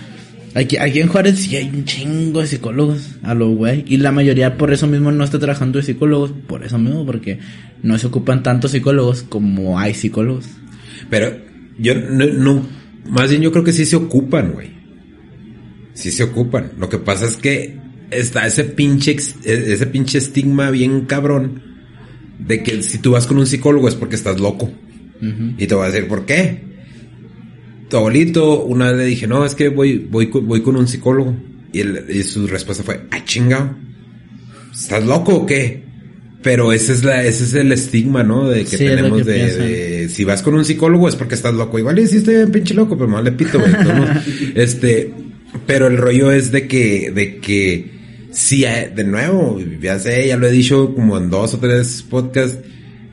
[0.54, 3.84] Aquí, aquí en Juárez sí hay un chingo de psicólogos a lo güey.
[3.86, 6.32] Y la mayoría por eso mismo no está trabajando de psicólogos.
[6.46, 7.38] Por eso mismo, porque
[7.84, 10.46] no se ocupan tantos psicólogos como hay psicólogos.
[11.08, 11.49] pero
[11.80, 12.66] yo no, no,
[13.08, 14.68] más bien yo creo que sí se ocupan, güey.
[15.94, 16.72] Sí se ocupan.
[16.78, 17.76] Lo que pasa es que
[18.10, 21.62] está ese pinche, e- ese pinche estigma bien cabrón
[22.38, 24.70] de que si tú vas con un psicólogo es porque estás loco.
[25.58, 26.62] Y te voy a decir por qué.
[27.90, 31.36] Tu abuelito, una vez le dije, no, es que voy, voy, voy con un psicólogo.
[31.72, 33.76] Y, él- y su respuesta fue, ah, chingado.
[34.72, 35.82] ¿Estás loco o qué?
[36.42, 38.48] Pero ese es la, ese es el estigma, ¿no?
[38.48, 39.38] De que Sí, tenemos que de-
[40.10, 41.78] si vas con un psicólogo es porque estás loco.
[41.78, 43.72] Igual y sí estoy bien pinche loco, pero más le pito, güey.
[44.54, 45.12] este,
[45.66, 47.90] pero el rollo es de que, de que,
[48.32, 52.04] sí, eh, de nuevo, ya sé, ya lo he dicho como en dos o tres
[52.08, 52.58] podcasts,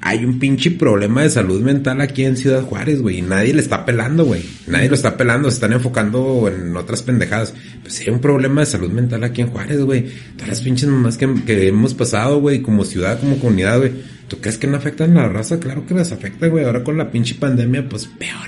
[0.07, 3.59] hay un pinche problema de salud mental aquí en Ciudad Juárez, güey, y nadie le
[3.59, 4.41] está pelando, güey.
[4.65, 7.53] Nadie lo está pelando, se están enfocando en otras pendejadas.
[7.81, 10.05] Pues sí, hay un problema de salud mental aquí en Juárez, güey.
[10.35, 13.91] Todas las pinches mamás que, que hemos pasado, güey, como ciudad, como comunidad, güey.
[14.29, 15.59] ¿Tú crees que no afectan a la raza?
[15.59, 16.63] Claro que las afecta, güey.
[16.63, 18.47] Ahora con la pinche pandemia, pues peor.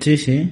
[0.00, 0.50] Sí, sí.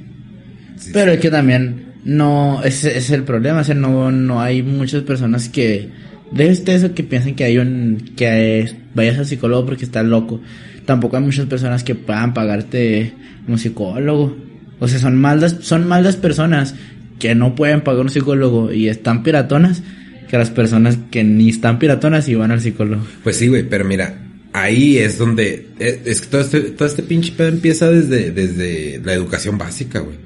[0.94, 4.62] Pero es que también no, ese, ese es el problema, o sea, no, no hay
[4.62, 5.90] muchas personas que,
[6.32, 10.04] de este eso que piensan que hay un, que eh, vayas al psicólogo porque estás
[10.04, 10.40] loco.
[10.86, 13.12] Tampoco hay muchas personas que puedan pagarte
[13.48, 14.36] un psicólogo.
[14.80, 16.74] O sea, son maldas, son maldas personas
[17.18, 19.82] que no pueden pagar un psicólogo y están piratonas
[20.28, 23.02] que las personas que ni están piratonas y van al psicólogo.
[23.22, 24.18] Pues sí, güey, pero mira,
[24.52, 29.00] ahí es donde es, es que todo este, todo este pinche pedo empieza desde, desde
[29.04, 30.16] la educación básica, güey.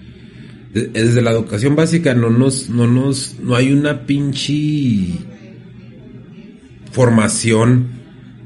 [0.73, 4.53] De- Desde la educación básica no nos, no nos, no hay una pinche
[6.99, 7.91] formación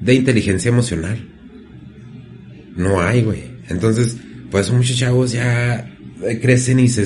[0.02, 1.26] de inteligencia emocional.
[2.76, 3.44] No hay, güey.
[3.70, 4.18] Entonces,
[4.50, 5.90] pues muchos chavos ya
[6.22, 7.02] eh, crecen y se,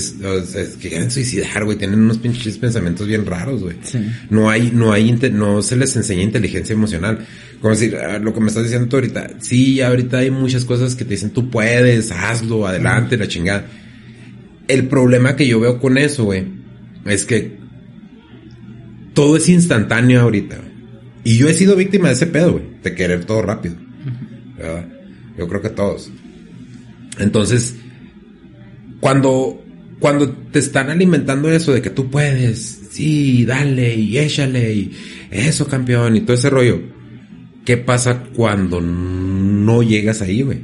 [0.80, 1.78] quieren suicidar, güey.
[1.78, 3.76] Tienen unos pinches pensamientos bien raros, güey.
[3.85, 3.98] Sí.
[4.28, 7.24] No hay, no hay, no se les enseña inteligencia emocional.
[7.61, 9.35] Como decir, ah, lo que me estás diciendo tú ahorita.
[9.38, 13.66] Sí, ahorita hay muchas cosas que te dicen, tú puedes, hazlo, adelante, la chingada.
[14.66, 16.44] El problema que yo veo con eso, güey,
[17.04, 17.56] es que
[19.14, 20.65] todo es instantáneo ahorita.
[21.26, 23.74] Y yo he sido víctima de ese pedo, güey, de querer todo rápido.
[24.56, 24.86] ¿Verdad?
[25.36, 26.08] Yo creo que todos.
[27.18, 27.74] Entonces,
[29.00, 29.60] cuando,
[29.98, 34.92] cuando te están alimentando eso de que tú puedes, sí, dale y échale y
[35.32, 36.80] eso campeón y todo ese rollo,
[37.64, 40.60] ¿qué pasa cuando no llegas ahí, güey?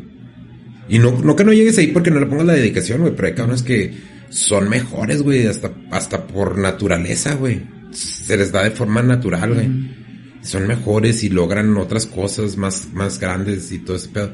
[0.88, 3.26] Y no, no que no llegues ahí porque no le pongas la dedicación, güey, pero
[3.26, 3.94] hay cabrones que
[4.28, 7.62] son mejores, güey, hasta, hasta por naturaleza, güey.
[7.90, 10.01] Se les da de forma natural, güey.
[10.42, 14.32] Son mejores y logran otras cosas más, más grandes y todo ese pedo.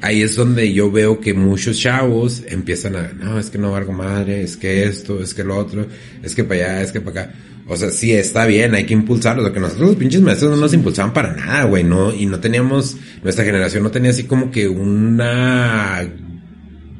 [0.00, 3.92] Ahí es donde yo veo que muchos chavos empiezan a, no, es que no valgo
[3.92, 5.86] madre, es que esto, es que lo otro,
[6.22, 7.34] es que para allá, es que para acá.
[7.66, 9.42] O sea, sí, está bien, hay que impulsarlo.
[9.42, 12.14] Lo que nosotros los pinches maestros no nos impulsaban para nada, güey, ¿no?
[12.14, 16.08] Y no teníamos, nuestra generación no tenía así como que una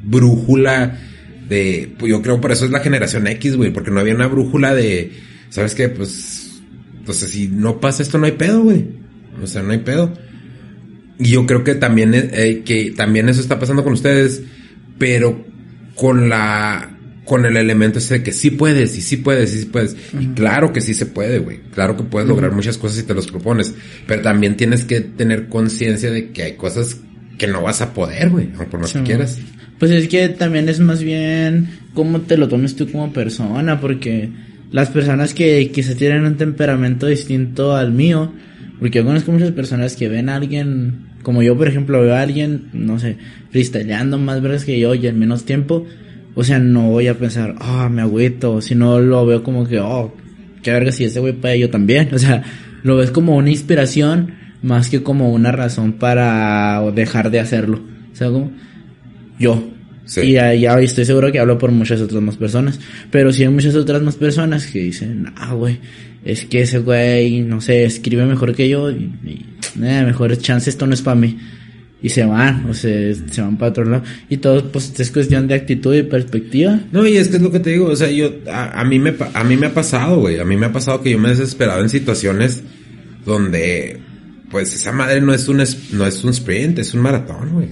[0.03, 0.99] brújula
[1.47, 4.27] de, pues yo creo por eso es la generación X, güey, porque no había una
[4.27, 5.11] brújula de,
[5.49, 5.89] ¿sabes qué?
[5.89, 6.38] Pues,
[6.99, 8.85] entonces si no pasa esto no hay pedo, güey.
[9.41, 10.13] O sea, no hay pedo.
[11.17, 14.41] Y yo creo que también, eh, que también eso está pasando con ustedes,
[14.97, 15.45] pero
[15.95, 19.65] con la, con el elemento ese de que sí puedes, y sí puedes, y sí
[19.65, 19.97] puedes.
[20.19, 21.59] Y claro que sí se puede, güey.
[21.73, 23.73] Claro que puedes lograr muchas cosas si te los propones.
[24.07, 26.97] Pero también tienes que tener conciencia de que hay cosas
[27.37, 29.39] que no vas a poder, güey, aunque por más que quieras.
[29.77, 34.29] Pues es que también es más bien cómo te lo tomes tú como persona, porque
[34.71, 38.31] las personas que quizás tienen un temperamento distinto al mío,
[38.79, 42.21] porque yo conozco muchas personas que ven a alguien, como yo por ejemplo veo a
[42.21, 43.17] alguien, no sé,
[43.51, 45.85] freestyleando más veces que yo y en menos tiempo,
[46.35, 50.13] o sea, no voy a pensar, ah, me agüito, sino lo veo como que, oh,
[50.61, 52.43] qué verga si ese güey puede, yo también, o sea,
[52.83, 58.15] lo ves como una inspiración más que como una razón para dejar de hacerlo, o
[58.15, 58.51] sea, como
[59.39, 59.78] yo.
[60.17, 62.79] Y ya, estoy seguro que hablo por muchas otras más personas.
[63.11, 65.79] Pero sí hay muchas otras más personas que dicen, ah, güey,
[66.25, 69.45] es que ese güey, no sé, escribe mejor que yo y, y
[69.81, 71.37] eh, mejor chance esto no es para mí.
[72.01, 74.03] Y se van, o sea, se van para otro lado.
[74.29, 76.79] Y todo, pues, es cuestión de actitud y perspectiva.
[76.93, 78.99] No, y es que es lo que te digo, o sea, yo, a, a mí
[78.99, 81.27] me, a mí me ha pasado, güey, a mí me ha pasado que yo me
[81.27, 82.63] he desesperado en situaciones
[83.25, 83.97] donde,
[84.49, 87.67] pues, esa madre no es un, no es un sprint, es un maratón, güey.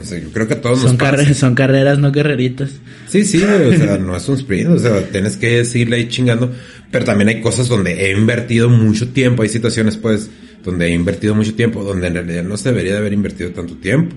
[0.00, 1.34] O sea, yo creo que a todos son nos pasa.
[1.34, 2.70] Son carreras, no carreritas.
[3.08, 6.52] Sí, sí, o sea, no es un sprint, o sea, tienes que seguirle ahí chingando.
[6.90, 10.30] Pero también hay cosas donde he invertido mucho tiempo, hay situaciones, pues,
[10.64, 13.76] donde he invertido mucho tiempo, donde en realidad no se debería de haber invertido tanto
[13.76, 14.16] tiempo.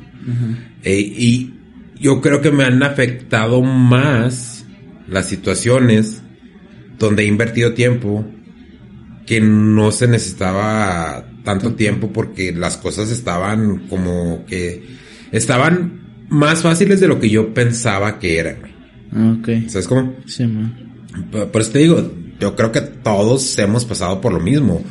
[0.83, 1.53] Eh, y
[1.99, 4.65] yo creo que me han afectado más
[5.07, 6.21] las situaciones
[6.97, 8.25] donde he invertido tiempo
[9.25, 14.83] que no se necesitaba tanto tiempo porque las cosas estaban como que
[15.33, 18.57] estaban más fáciles de lo que yo pensaba que eran.
[19.39, 19.67] Ok.
[19.67, 20.15] ¿Sabes cómo?
[20.25, 20.73] Sí, man.
[21.29, 24.81] Por, por eso te digo, yo creo que todos hemos pasado por lo mismo.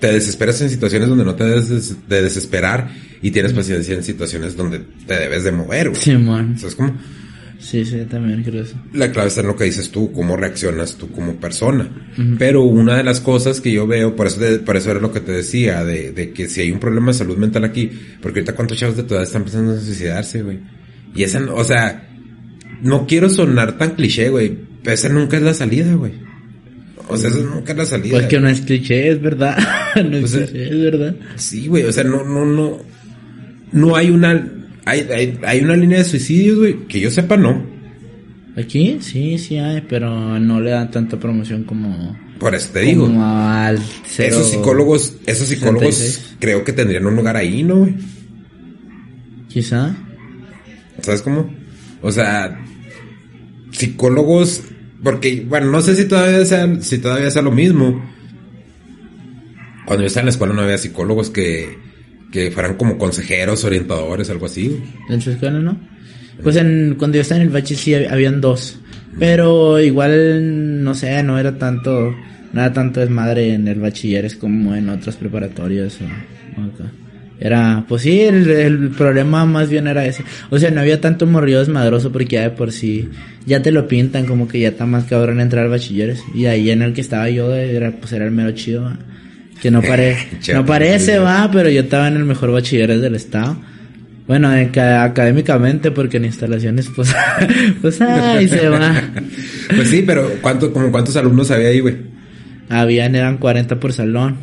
[0.00, 2.90] Te desesperas en situaciones donde no te debes de desesperar
[3.20, 6.00] y tienes paciencia en situaciones donde te debes de mover, güey.
[6.00, 6.58] Sí, man.
[6.58, 6.94] ¿Sabes cómo?
[7.62, 8.74] Sí, sí, también creo eso.
[8.92, 11.88] La clave está en lo que dices tú, cómo reaccionas tú como persona.
[12.38, 15.12] Pero una de las cosas que yo veo, por eso, de- por eso era lo
[15.12, 17.88] que te decía, de, de que si hay un problema de salud mental aquí,
[18.20, 20.58] porque ahorita cuántos chavos de tu edad están pensando en suicidarse, güey.
[21.14, 22.08] Y esa, o sea,
[22.82, 26.12] no quiero sonar tan cliché, güey, pero esa nunca es la salida, güey.
[27.08, 28.14] O sea, esa nunca es la salida.
[28.18, 29.56] Pues que no es cliché, es verdad.
[29.96, 31.14] no es O sea, cliché, es verdad.
[31.36, 32.78] Sí, güey, o sea, no, no, no,
[33.72, 34.50] no hay una,
[34.84, 37.64] hay, hay, hay una línea de suicidios, güey, que yo sepa, no.
[38.56, 43.08] Aquí sí, sí hay, pero no le dan tanta promoción como, Por eso te digo.
[43.18, 43.80] al
[44.18, 46.36] Esos psicólogos, esos psicólogos 66.
[46.38, 47.94] creo que tendrían un lugar ahí, ¿no, güey?
[49.48, 49.94] Quizá.
[51.00, 51.50] ¿Sabes cómo?
[52.02, 52.60] O sea,
[53.70, 54.62] psicólogos,
[55.02, 58.04] porque, bueno, no sé si todavía sea, si todavía sea lo mismo.
[59.86, 61.78] Cuando yo estaba en la escuela no había psicólogos que,
[62.32, 64.82] que fueran como consejeros, orientadores, algo así.
[65.08, 65.78] En su escuela, ¿no?
[66.42, 68.80] Pues en, cuando yo estaba en el bache sí hab- habían dos.
[69.18, 72.14] Pero igual, no sé, no era tanto,
[72.52, 76.90] era tanto desmadre en el bachiller, es como en otras preparatorias o, o acá.
[77.38, 80.22] Era, pues sí, el, el problema más bien era ese.
[80.50, 83.08] O sea, no había tanto morrillo desmadroso porque ya de por sí,
[83.46, 86.22] ya te lo pintan como que ya está más cabrón entrar al bachilleres.
[86.34, 88.96] Y ahí en el que estaba yo, era, pues era el mero chido.
[89.62, 90.16] Que no pare,
[90.54, 93.56] no parece, pues, va, pero yo estaba en el mejor bachilleres del estado.
[94.26, 97.14] Bueno, en ca- académicamente, porque en instalaciones, pues,
[97.80, 98.92] pues ahí se va.
[99.74, 101.96] Pues sí, pero ¿cuánto, como cuántos alumnos había ahí, güey?
[102.68, 104.36] Habían, eran 40 por salón.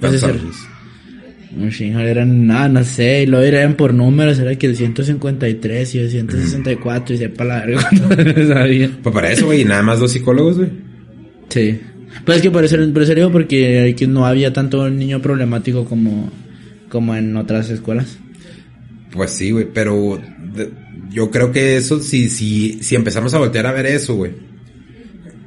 [0.00, 0.66] ¿Cuántos Entonces,
[1.52, 2.00] alumnos?
[2.08, 6.10] eran, nada, no sé, y luego eran por números, era que el 153 y el
[6.10, 8.90] 164, y sepa la verga cuánto sabía.
[9.02, 10.70] Pues para eso, güey, y nada más dos psicólogos, güey.
[11.50, 11.80] Sí.
[12.24, 12.76] Pues es que por eso,
[13.14, 16.30] digo, porque aquí no había tanto niño problemático como,
[16.88, 18.18] como en otras escuelas.
[19.12, 20.20] Pues sí, güey, pero
[21.10, 24.32] yo creo que eso, si, si, si empezamos a voltear a ver eso, güey,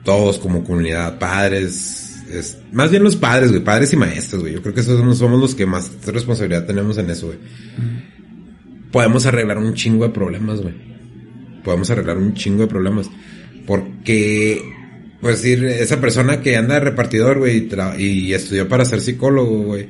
[0.03, 4.61] todos como comunidad, padres, es, más bien los padres, güey, padres y maestros, güey, yo
[4.61, 7.39] creo que esos somos- somos los que más responsabilidad tenemos en eso, güey.
[8.91, 10.73] Podemos arreglar un chingo de problemas, güey.
[11.63, 13.09] Podemos arreglar un chingo de problemas.
[13.65, 14.61] Porque
[15.21, 19.63] pues decir, esa persona que anda de repartidor, güey, y, y estudió para ser psicólogo,
[19.63, 19.87] güey.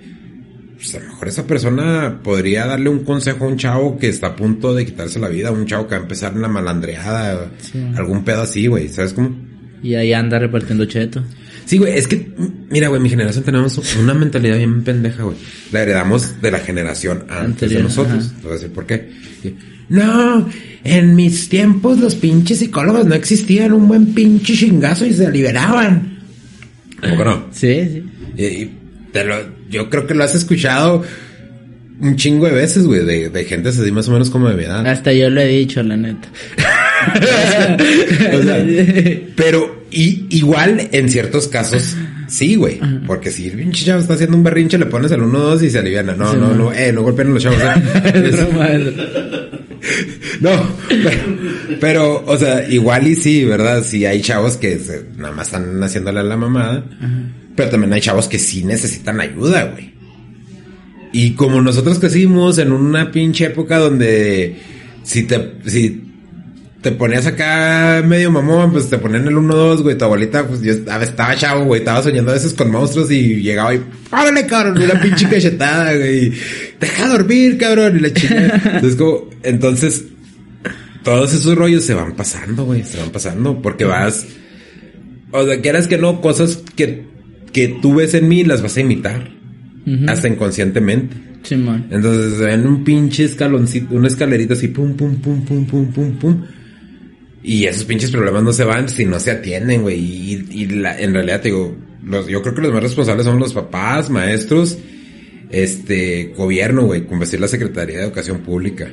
[0.77, 4.27] Pues a lo mejor esa persona podría darle un consejo a un chavo que está
[4.27, 7.51] a punto de quitarse la vida, un chavo que va a empezar en la malandreada,
[7.59, 7.83] Sí.
[7.95, 9.35] algún pedo así, güey, ¿sabes cómo?
[9.81, 11.23] Y ahí anda repartiendo cheto.
[11.65, 12.31] Sí, güey, es que,
[12.69, 15.35] mira, güey, mi generación tenemos una mentalidad bien pendeja, güey.
[15.71, 18.25] La heredamos de la generación antes Anterior, de nosotros.
[18.27, 18.35] ajá.
[18.37, 19.09] Te voy a decir por qué.
[19.89, 20.50] No,
[20.84, 26.19] en mis tiempos los pinches psicólogos no existían un buen pinche chingazo y se liberaban.
[27.02, 27.45] ¿Cómo que no?
[27.52, 28.04] Sí, sí.
[28.38, 28.71] Y, y
[29.12, 29.36] te lo,
[29.69, 31.04] yo creo que lo has escuchado
[32.00, 34.63] un chingo de veces, güey, de, de gente así más o menos como de mi
[34.65, 34.86] edad.
[34.86, 36.28] Hasta yo lo he dicho, la neta.
[37.08, 38.65] O sea,
[39.36, 41.95] pero y, igual en ciertos casos
[42.28, 42.80] sí, güey.
[43.06, 45.80] Porque si el pinche chavo está haciendo un berrinche, le pones el 1-2 y se
[45.80, 46.15] aliviana.
[46.15, 46.58] No, Sí, no, man.
[46.58, 47.60] no, eh, no golpeen a los chavos.
[47.63, 48.93] eh.
[50.41, 50.51] No,
[50.87, 51.09] pero,
[51.79, 53.83] pero, o sea, igual y sí, ¿verdad?
[53.83, 56.85] Sí hay chavos que se- nada más están haciéndole a la mamada.
[57.55, 59.93] Pero también hay chavos que sí necesitan ayuda, güey.
[61.11, 64.57] Y como nosotros crecimos en una pinche época donde
[65.03, 66.03] si te, si
[66.81, 69.97] te ponías acá medio mamón, pues te ponían el 1-2, güey.
[69.97, 71.79] Tu abuelita, pues yo estaba, estaba chavo, güey.
[71.79, 74.77] Estaba soñando a veces con monstruos y llegaba y, ¡Órale, cabrón!
[74.79, 76.33] Una pinche cachetada, güey.
[76.79, 77.97] Deja dormir, cabrón.
[77.97, 78.61] Y la chica.
[78.65, 80.05] Entonces, como, entonces,
[81.03, 82.83] todos esos rollos se van pasando, güey.
[82.83, 84.25] Se van pasando porque vas,
[85.31, 87.05] o sea, quieras que no, cosas que,
[87.53, 89.29] que tú ves en mí las vas a imitar.
[89.85, 90.05] Ujú.
[90.07, 91.15] Hasta inconscientemente.
[91.43, 91.85] Simón.
[91.91, 96.11] Entonces se ven un pinche escaloncito, una escalerita así, pum, pum, pum, pum, pum, pum,
[96.17, 96.43] pum.
[97.41, 99.97] Y esos pinches problemas no se van si no se atienden, güey.
[99.99, 103.39] Y, y la- en realidad, te digo, los, yo creo que los más responsables son
[103.39, 104.77] los papás, maestros,
[105.49, 108.88] este, gobierno, güey, con vestir la Secretaría de Educación Pública.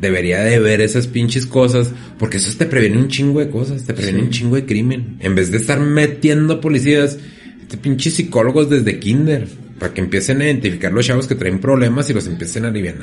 [0.00, 3.94] Debería de ver esas pinches cosas, porque eso te previene un chingo de cosas, te
[3.94, 4.24] previene Sí.
[4.26, 5.16] un chingo de crimen.
[5.20, 7.18] En vez de estar metiendo policías,
[7.60, 9.48] este pinches psicólogos desde kinder,
[9.80, 12.94] para que empiecen a identificar los chavos que traen problemas y los empiecen a aliviar.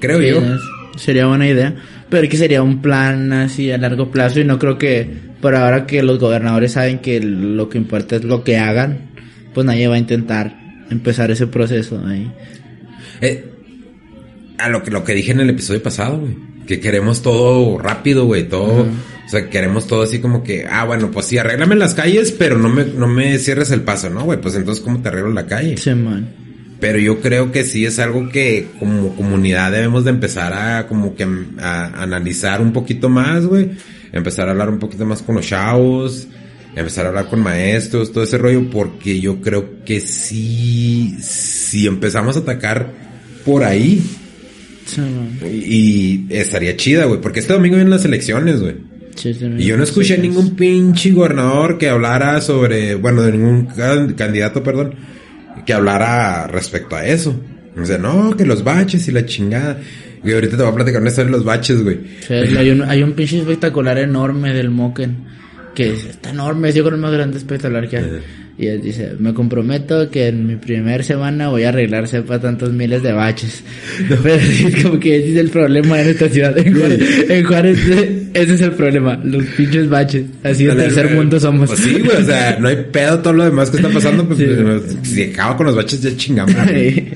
[0.00, 0.38] Creo Sí, yo.
[0.38, 1.74] es- sería buena idea.
[2.08, 5.06] Pero que sería un plan así a largo plazo y no creo que
[5.40, 9.10] por ahora que los gobernadores saben que lo que importa es lo que hagan,
[9.54, 10.59] pues nadie va a intentar
[10.90, 12.30] empezar ese proceso ahí.
[13.20, 13.44] Eh,
[14.58, 16.36] a lo que, lo que dije en el episodio pasado, güey.
[16.66, 18.48] Que queremos todo rápido, güey.
[18.48, 18.82] Todo.
[18.82, 22.58] O sea, queremos todo así como que, ah, bueno, pues sí, arréglame las calles, pero
[22.58, 24.40] no me, no me cierres el paso, ¿no, güey?
[24.40, 25.76] Pues entonces, ¿cómo te arreglo la calle?
[25.76, 26.28] Sí, man.
[26.80, 31.14] Pero yo creo que sí es algo que como comunidad debemos de empezar a como
[31.14, 31.26] que
[31.58, 33.70] a analizar un poquito más, güey.
[34.12, 36.26] Empezar a hablar un poquito más con los chavos.
[36.76, 42.36] Empezar a hablar con maestros, todo ese rollo, porque yo creo que sí, si empezamos
[42.36, 42.92] a atacar
[43.44, 44.00] por ahí,
[44.86, 45.38] Sí, man.
[45.42, 48.76] y estaría chida, güey, porque este domingo vienen las elecciones, güey.
[49.16, 53.66] Sí, Y yo no escuché sí, ningún pinche gobernador que hablara sobre, bueno, de ningún
[53.66, 54.94] can- candidato, perdón,
[55.66, 57.38] que hablara respecto a eso.
[57.80, 59.78] O sea, no, que los baches y la chingada.
[60.24, 61.98] Y ahorita te voy a platicar una historia de los baches, güey.
[62.26, 65.16] Sí, hay, un, hay un pinche espectacular enorme del Moken.
[65.84, 68.06] Que es- está enorme, es yo creo el más grande espectacular que hay.
[68.58, 72.70] Y él dice, me comprometo que en mi primer semana voy a arreglar sepa tantos
[72.74, 73.62] miles de baches.
[74.22, 76.58] Pero sí, es como que ese es el problema en esta ciudad.
[76.58, 80.24] En Juárez, en Juárez, eh, ese es el problema, los pinches baches.
[80.42, 81.70] Así de tercer mundo somos.
[81.70, 84.38] Pues sí, güey, o sea, no hay pedo todo lo demás que está pasando, pues
[84.38, 84.46] Sí.
[84.62, 86.54] pues, si acaba con los baches ya chingamos.
[86.54, 87.06] güey.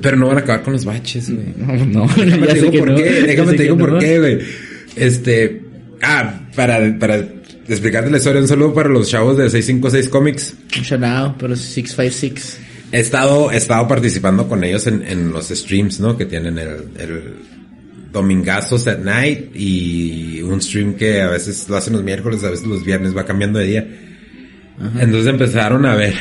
[0.00, 1.46] Pero no van a acabar con los baches, güey.
[1.58, 3.98] No, no, Déjame ya te digo por no, qué, déjame te digo por no.
[4.00, 4.38] qué, güey.
[4.96, 5.60] Este,
[6.02, 7.24] ah, para, para
[7.72, 10.54] explicarte la historia, un saludo para los chavos de 656 Comics.
[10.76, 12.60] Un shout out, pero 656.
[12.92, 16.16] He estado, he estado participando con ellos en, en los streams, ¿no?
[16.16, 17.34] Que tienen el, el
[18.12, 22.66] Domingazos at Night y un stream que a veces lo hacen los miércoles, a veces
[22.66, 23.88] los viernes, va cambiando de día.
[24.98, 26.14] Entonces empezaron a ver,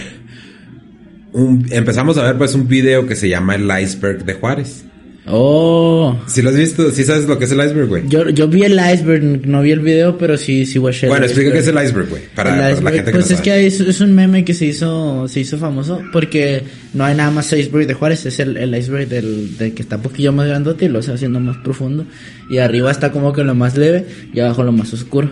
[1.33, 4.85] un, empezamos a ver pues un video que se llama El Iceberg de Juárez.
[5.27, 6.19] Oh.
[6.25, 8.03] Si lo has visto, si sabes lo que es el iceberg, güey.
[8.07, 11.51] Yo, yo vi el iceberg, no vi el video, pero sí, sí watché Bueno, explica
[11.51, 12.23] qué es el iceberg, güey.
[12.33, 13.43] Para, para la gente que pues no es sabe.
[13.43, 17.29] que es, es un meme que se hizo, se hizo famoso porque no hay nada
[17.29, 20.47] más iceberg de Juárez, es el, el iceberg del, del que está un poquillo más
[20.47, 22.05] grandote y lo está haciendo más profundo
[22.49, 25.31] y arriba está como que lo más leve y abajo lo más oscuro.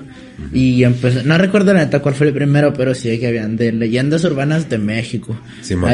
[0.53, 3.71] Y empezó, no recuerdo la neta cuál fue el primero, pero sí que habían de
[3.71, 5.39] leyendas urbanas de México,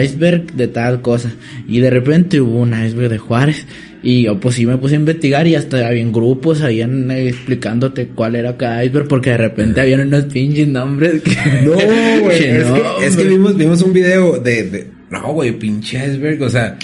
[0.02, 1.32] iceberg de tal cosa
[1.68, 3.66] y de repente hubo un iceberg de Juárez
[4.02, 8.08] y yo pues sí me puse a investigar y hasta había grupos habían eh, explicándote
[8.08, 11.32] cuál era cada iceberg porque de repente habían unos pinches nombres que
[11.66, 11.74] No,
[12.22, 12.38] güey.
[12.40, 15.98] que es, no, que, es que vimos, vimos un video de, de- No, güey, pinche
[15.98, 16.42] iceberg.
[16.44, 16.78] O sea.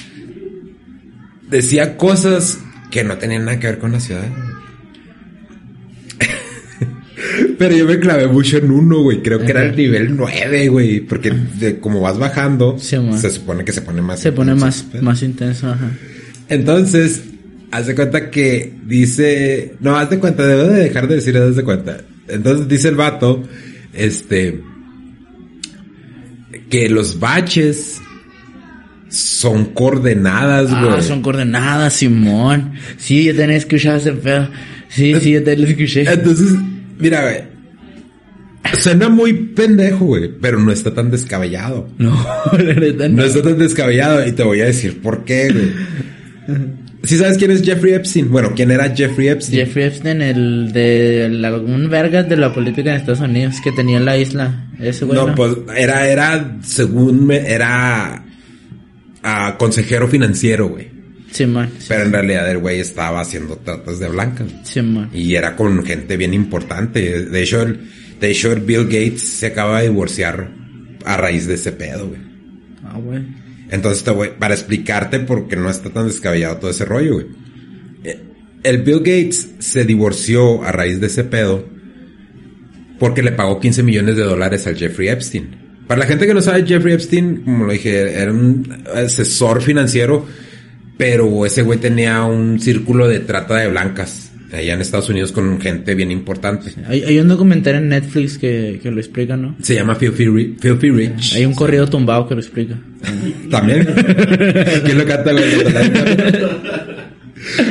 [1.49, 2.59] Decía cosas
[2.89, 4.24] que no tenían nada que ver con la ciudad.
[7.62, 9.22] Pero yo me clavé mucho en uno, güey.
[9.22, 11.01] Creo que era el nivel 9, güey.
[11.01, 14.66] Porque de, como vas bajando, Sí, se supone que se pone más Se pone intenso
[14.66, 15.03] más, ese pedo.
[15.03, 15.91] más intenso, ajá.
[16.49, 17.22] Entonces,
[17.70, 19.76] haz de cuenta que dice.
[19.80, 21.99] No, haz de cuenta, debo de dejar de decir haz de cuenta.
[22.28, 23.43] Entonces dice el vato,
[23.93, 24.59] este.
[26.68, 28.01] Que los baches
[29.09, 30.93] son coordenadas, güey.
[30.97, 32.74] Ah, son coordenadas, Simón.
[32.97, 34.49] Sí, yo tenía escuchado ese pedo.
[34.89, 36.12] Sí, sí, yo te lo escuché.
[36.12, 36.55] Entonces,
[36.97, 37.51] mira, güey.
[38.74, 41.89] Suena muy pendejo, güey, pero no está tan descabellado.
[41.97, 42.12] No,
[42.53, 43.24] la neta No no.
[43.24, 45.72] está tan descabellado y te voy a decir por qué, güey.
[47.03, 48.32] ¿Sí sabes quién es Jeffrey Epstein?
[48.32, 49.66] Bueno, ¿quién era Jeffrey Epstein?
[49.66, 54.05] Jeffrey Epstein, el de algún vergas de la política en Estados Unidos que tenía en
[54.05, 54.68] la isla.
[54.80, 55.18] Ese güey.
[55.18, 58.24] no, No, pues era, era, según me, era
[59.24, 60.89] ah, consejero financiero, güey.
[61.32, 61.70] Simón.
[61.80, 64.47] sí, Pero en realidad el güey estaba haciendo tratas de blancas.
[64.64, 65.09] Simón.
[65.14, 67.26] Y era con gente bien importante.
[67.26, 67.80] De hecho, el,
[68.22, 70.51] de hecho, Bill Gates se acaba de divorciar
[71.03, 72.22] a raíz de ese pedo, güey.
[72.84, 73.26] Ah, güey.
[73.72, 77.26] Entonces, te voy, para explicarte por qué no está tan descabellado todo ese rollo, güey.
[78.03, 78.19] Eh,
[78.61, 81.67] El Bill Gates se divorció a raíz de ese pedo
[82.99, 85.84] porque le pagó 15 millones de dólares al Jeffrey Epstein.
[85.88, 90.28] Para la gente que no sabe, Jeffrey Epstein, como lo dije, era un asesor financiero,
[90.95, 95.60] pero ese güey tenía un círculo de trata de blancas allá en Estados Unidos con
[95.62, 96.72] gente bien importante.
[96.88, 99.56] Hay, hay un documental en Netflix que, que lo explica, ¿no?
[99.62, 101.36] Se llama Filthy, Filthy Rich.
[101.36, 102.76] Hay un corrido tumbado que lo explica.
[103.49, 103.86] También.
[104.86, 105.32] ¿Quién lo canta,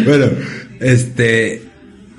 [0.04, 0.26] bueno,
[0.80, 1.62] este.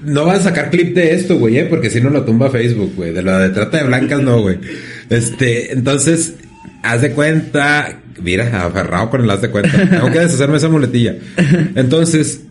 [0.04, 1.66] No vas a sacar clip de esto, güey, ¿eh?
[1.66, 3.14] Porque si no lo tumba Facebook, güey.
[3.14, 4.58] De la de trata de blancas, no, güey.
[5.10, 6.36] Este, entonces,
[6.82, 8.00] haz de cuenta.
[8.20, 9.90] Mira, aferrado con el haz de cuenta.
[9.90, 11.18] Tengo que deshacerme esa muletilla.
[11.76, 12.42] Entonces,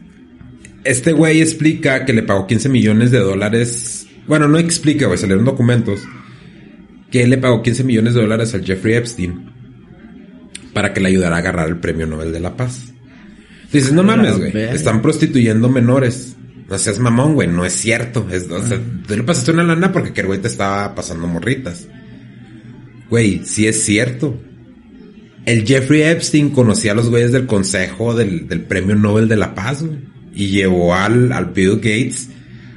[0.84, 4.06] este güey explica que le pagó 15 millones de dólares.
[4.26, 6.00] Bueno, no explica, güey, salieron documentos.
[7.10, 9.50] Que él le pagó 15 millones de dólares al Jeffrey Epstein
[10.72, 12.92] para que le ayudara a agarrar el premio Nobel de la Paz.
[13.72, 14.56] Dices, no mames, güey.
[14.56, 16.36] Están prostituyendo menores.
[16.68, 17.48] No seas mamón, güey.
[17.48, 18.26] No es cierto.
[18.30, 21.26] Es, o sea, tú le pasaste una lana porque que el güey te estaba pasando
[21.26, 21.88] morritas.
[23.08, 24.40] Güey, sí es cierto.
[25.46, 29.54] El Jeffrey Epstein conocía a los güeyes del consejo del, del premio Nobel de la
[29.54, 29.98] Paz, güey.
[30.34, 32.30] Y llevó al, al Bill Gates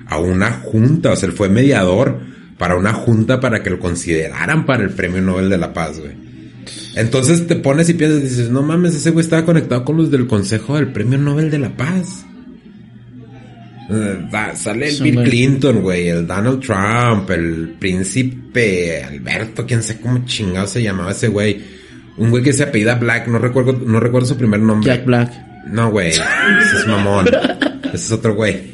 [0.08, 1.12] a una junta.
[1.12, 2.20] O sea, él fue mediador
[2.58, 6.24] para una junta para que lo consideraran para el premio Nobel de la Paz, güey.
[6.96, 10.12] Entonces te pones y piensas y dices, no mames, ese güey estaba conectado con los
[10.12, 12.26] del Consejo del Premio Nobel de la Paz.
[13.90, 15.24] Eh, sale el Bill.
[15.24, 21.28] Clinton, güey, el Donald Trump, el príncipe Alberto, quién sé cómo chingado se llamaba ese
[21.28, 21.62] güey.
[22.18, 24.88] Un güey que se apellida Black, no recuerdo, no recuerdo su primer nombre.
[24.88, 25.53] Jack Black.
[25.66, 26.22] No, güey, ese
[26.80, 27.28] es mamón.
[27.86, 28.74] ese es otro güey.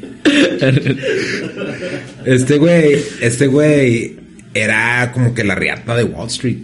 [2.24, 4.16] Este güey, este güey
[4.54, 6.58] era como que la riata de Wall Street.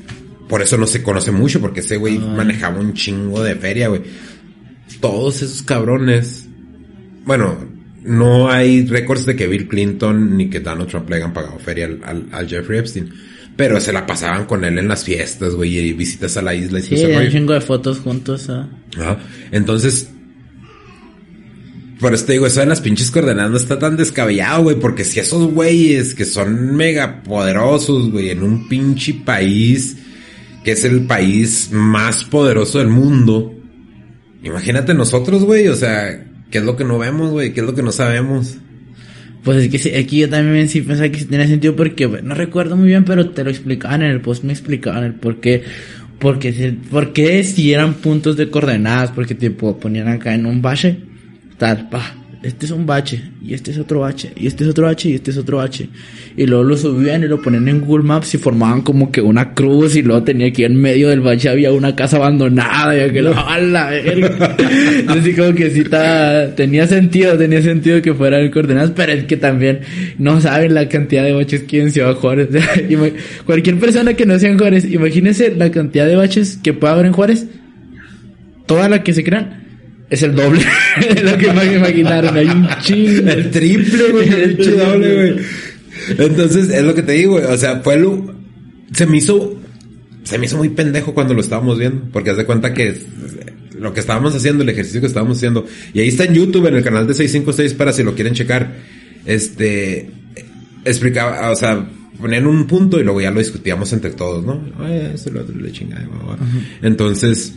[0.49, 4.03] Por eso no se conoce mucho, porque ese güey manejaba un chingo de feria, güey.
[5.01, 6.47] Todos esos cabrones.
[7.25, 7.57] Bueno,
[8.05, 11.87] no hay récords de que Bill Clinton ni que Donald Trump le hayan pagado feria
[11.87, 13.13] al, al- al Jeffrey Epstein.
[13.57, 16.79] Pero se la pasaban con él en las fiestas, güey, y visitas a la isla
[16.79, 18.49] y todo Sí, ese hay un chingo de fotos juntos.
[18.51, 18.69] ah.
[18.99, 19.19] Ajá.
[19.51, 20.11] Entonces,
[22.01, 25.05] por eso te digo, eso de las pinches coordenadas no está tan descabellado, güey, porque
[25.05, 29.97] si esos güeyes que son mega poderosos, güey, en un pinche país
[30.65, 33.55] que es el país más poderoso del mundo,
[34.43, 37.53] imagínate nosotros, güey, o sea, ¿qué es lo que no vemos, güey?
[37.53, 38.57] ¿Qué es lo que no sabemos?
[39.43, 42.89] Pues es que aquí yo también sí pensaba que tenía sentido porque no recuerdo muy
[42.89, 45.63] bien, pero te lo explicaban en el post, me explicaban el por qué,
[46.19, 50.63] porque, se- por qué si eran puntos de coordenadas, porque tipo ponían acá en un
[50.63, 50.99] bache,
[51.59, 52.15] tal, pa,
[52.47, 55.15] este es un bache, y este es otro bache, y este es otro bache, y
[55.15, 55.89] este es otro bache,
[56.37, 59.55] y luego lo subían y lo ponían en Google Maps y formaban como que una
[59.55, 63.29] cruz y luego tenía que en medio del bache había una casa abandonada y aquel,
[63.29, 64.57] ¡a la verga!
[65.09, 69.25] Así como que sí estaba, tenía sentido, tenía sentido que fueran en coordenadas, pero es
[69.25, 69.81] que también
[70.19, 72.49] no saben la cantidad de baches que hay en Ciudad Juárez.
[73.47, 77.07] Cualquier persona que no sea en Juárez, imagínese la cantidad de baches que puede haber
[77.07, 77.47] en Juárez,
[78.67, 79.66] toda la que se crean,
[80.09, 80.65] es el doble
[81.15, 82.37] de lo que me imaginaron.
[82.37, 83.31] Hay un chingo.
[83.31, 85.47] El triple, güey, el doble, güey.
[86.19, 87.45] Entonces, es lo que te digo, güey.
[87.45, 88.35] O sea, fue lo.
[88.93, 89.61] Se me hizo.
[90.23, 92.09] Se me hizo muy pendejo cuando lo estábamos viendo.
[92.13, 92.97] Porque haz de cuenta que
[93.79, 95.67] lo que estábamos haciendo, el ejercicio que estábamos haciendo.
[95.93, 98.75] Y ahí está en YouTube, en el canal de 656, para si lo quieren checar.
[99.25, 100.11] Este.
[100.85, 101.85] Explicaba, o sea,
[102.21, 104.65] ponían un punto y luego ya lo discutíamos entre todos, ¿no?
[104.79, 106.07] Ay, eso, lo otro, chingada.
[106.81, 107.55] Entonces.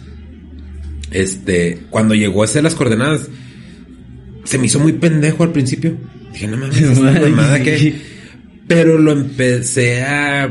[1.11, 1.79] Este.
[1.89, 3.29] Cuando llegó a hacer las coordenadas
[4.49, 5.95] se me hizo muy pendejo al principio.
[6.33, 7.95] Dije, no mames, mamada que.
[8.67, 10.43] Pero lo empecé a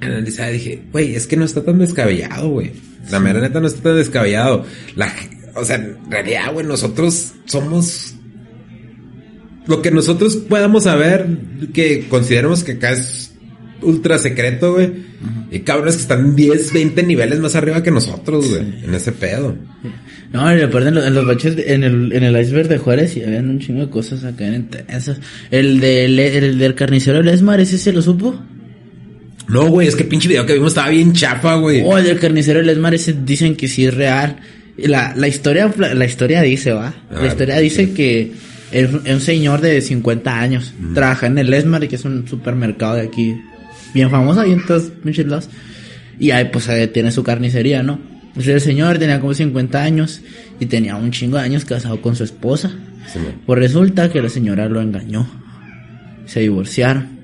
[0.00, 0.52] analizar.
[0.52, 2.72] Dije, güey, es que no está tan descabellado, güey.
[3.10, 4.64] La mera neta no está tan descabellado.
[4.94, 5.14] La,
[5.54, 8.14] o sea, en realidad, güey, nosotros somos
[9.66, 11.26] lo que nosotros podamos saber,
[11.74, 13.25] que consideremos que acá es
[13.82, 14.90] ultra secreto, güey.
[15.50, 18.62] Y cabrones que están 10, 20 niveles más arriba que nosotros, güey.
[18.84, 19.56] En ese pedo.
[20.32, 23.16] No, aparte en los, en los baches, de- en el, en el iceberg de Juárez
[23.16, 25.20] y habían un chingo de cosas acá en intensas.
[25.50, 28.38] El, del el del carnicero del Esmar, ¿ese se lo supo?
[29.48, 31.80] No, güey, es que pinche video que vimos estaba bien chafa, güey.
[31.84, 34.36] Oh, el del carnicero del Esmar, ese dicen que sí es real.
[34.76, 36.88] La, la historia, la historia dice, va.
[37.10, 37.92] A La historia dice sí.
[37.94, 38.32] que
[38.72, 40.74] es un, es un señor de 50 años.
[40.92, 43.36] Trabaja en el Esmar, que es un supermercado de aquí.
[43.96, 44.92] Bien famoso ahí en todos
[45.24, 45.48] lados.
[46.18, 47.98] Y ahí pues ahí tiene su carnicería, ¿no?
[48.34, 50.20] Pues el señor tenía como 50 años
[50.60, 52.70] y tenía un chingo de años casado con su esposa.
[53.10, 53.20] Sí.
[53.46, 55.26] Pues resulta que la señora lo engañó.
[56.26, 57.16] Se divorciaron.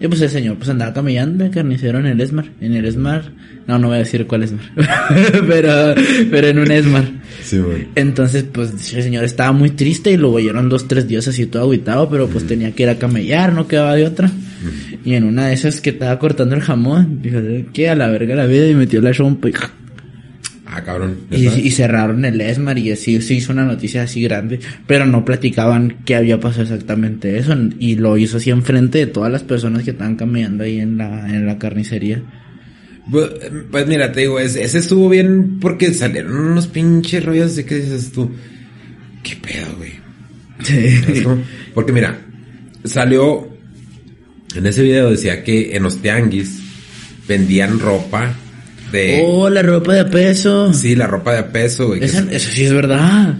[0.00, 2.46] Y pues el señor pues andaba camellando de carnicero en el Esmar.
[2.60, 3.30] En el Esmar.
[3.68, 4.64] No, no voy a decir cuál Esmar.
[5.48, 5.94] pero,
[6.28, 7.04] pero en un Esmar.
[7.40, 7.60] Sí.
[7.94, 11.70] Entonces, pues el señor estaba muy triste y lo oyeron dos, tres días así todo
[11.70, 14.32] aguitado, pero pues tenía que ir a camellar, no quedaba de otra.
[15.04, 17.38] Y en una de esas que estaba cortando el jamón, dijo,
[17.72, 17.88] ¿qué?
[17.88, 19.52] A la verga la vida y metió la chompa y,
[20.66, 21.18] Ah, cabrón.
[21.30, 24.58] y, cerraron el ESMAR y así se hizo una noticia así grande,
[24.88, 29.30] pero no platicaban qué había pasado exactamente eso y lo hizo así enfrente de todas
[29.30, 32.22] las personas que estaban caminando ahí en la, en la carnicería.
[33.08, 33.28] Pues,
[33.70, 37.76] pues mira, te digo, ese, ese estuvo bien porque salieron unos pinches rollos de que
[37.76, 38.32] dices tú,
[39.22, 39.92] ¿qué pedo, güey?
[41.74, 42.18] Porque mira,
[42.84, 43.53] salió
[44.56, 46.60] en ese video decía que en los tianguis
[47.28, 48.34] vendían ropa
[48.92, 50.72] de Oh, la ropa de peso.
[50.72, 52.00] sí, la ropa de a peso, güey.
[52.00, 53.34] que Esa- es- eso sí es verdad.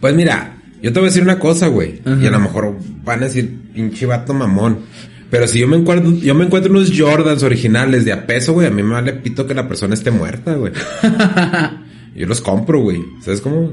[0.00, 2.18] Pues mira, yo te voy a decir una cosa, güey, Ajá.
[2.22, 4.78] y a lo mejor van a decir pinche vato mamón.
[5.30, 8.66] Pero si yo me encuentro, yo me encuentro unos Jordans originales de a peso, güey,
[8.66, 10.72] a mí me vale pito que la persona esté muerta, güey.
[12.16, 13.00] Yo los compro, güey.
[13.22, 13.72] ¿Sabes cómo?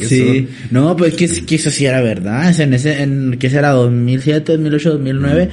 [0.00, 2.48] Sí, no, pues que, que eso sí era verdad.
[2.50, 3.70] O sea, en ese, en, ¿qué será?
[3.70, 5.50] 2007, 2008, 2009.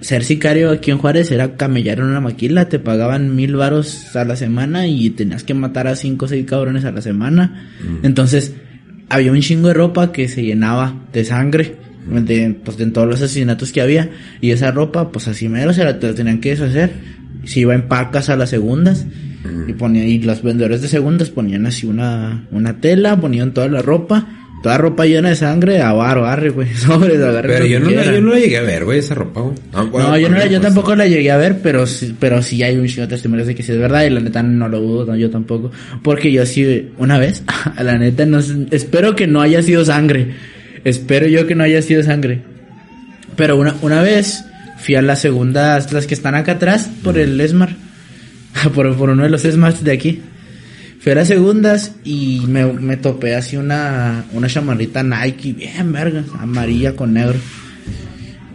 [0.00, 2.68] Ser sicario aquí en Juárez era camellar en una maquila.
[2.68, 6.46] Te pagaban mil varos a la semana y tenías que matar a cinco o seis
[6.46, 7.68] cabrones a la semana.
[8.02, 8.54] Entonces,
[9.08, 11.76] había un chingo de ropa que se llenaba de sangre.
[12.08, 14.10] De, pues de todos los asesinatos que había.
[14.40, 16.92] Y esa ropa, pues así mero se la, te la tenían que deshacer.
[17.44, 19.06] Se iba en pacas a las segundas.
[19.66, 23.82] Y ponía, y los vendedores de segundas ponían así una, una tela, ponían toda la
[23.82, 27.90] ropa, toda ropa llena de sangre, a varo, arre, güey, sobres, agarren Pero yo no,
[27.90, 29.54] la, yo no la llegué a ver, güey, esa ropa, güey.
[29.90, 32.42] bueno, No, yo, no la- yo pues, tampoco la llegué a ver, pero sí, pero
[32.42, 34.68] sí hay un chingo de testimonios de que sí es verdad y la neta no
[34.68, 35.70] lo dudo, no, yo tampoco.
[36.02, 38.40] Porque yo sí, una vez, a la neta no
[38.70, 40.34] espero que no haya sido sangre.
[40.84, 42.40] Espero yo que no haya sido sangre.
[43.36, 44.44] Pero una, una vez
[44.78, 47.76] fui a las segundas, las que están acá atrás, por el Esmar.
[48.74, 50.22] por, por uno de los Esmars de aquí.
[51.00, 56.24] Fui a las segundas y me, me topé así una, una chamarrita Nike bien verga,
[56.38, 57.38] amarilla con negro.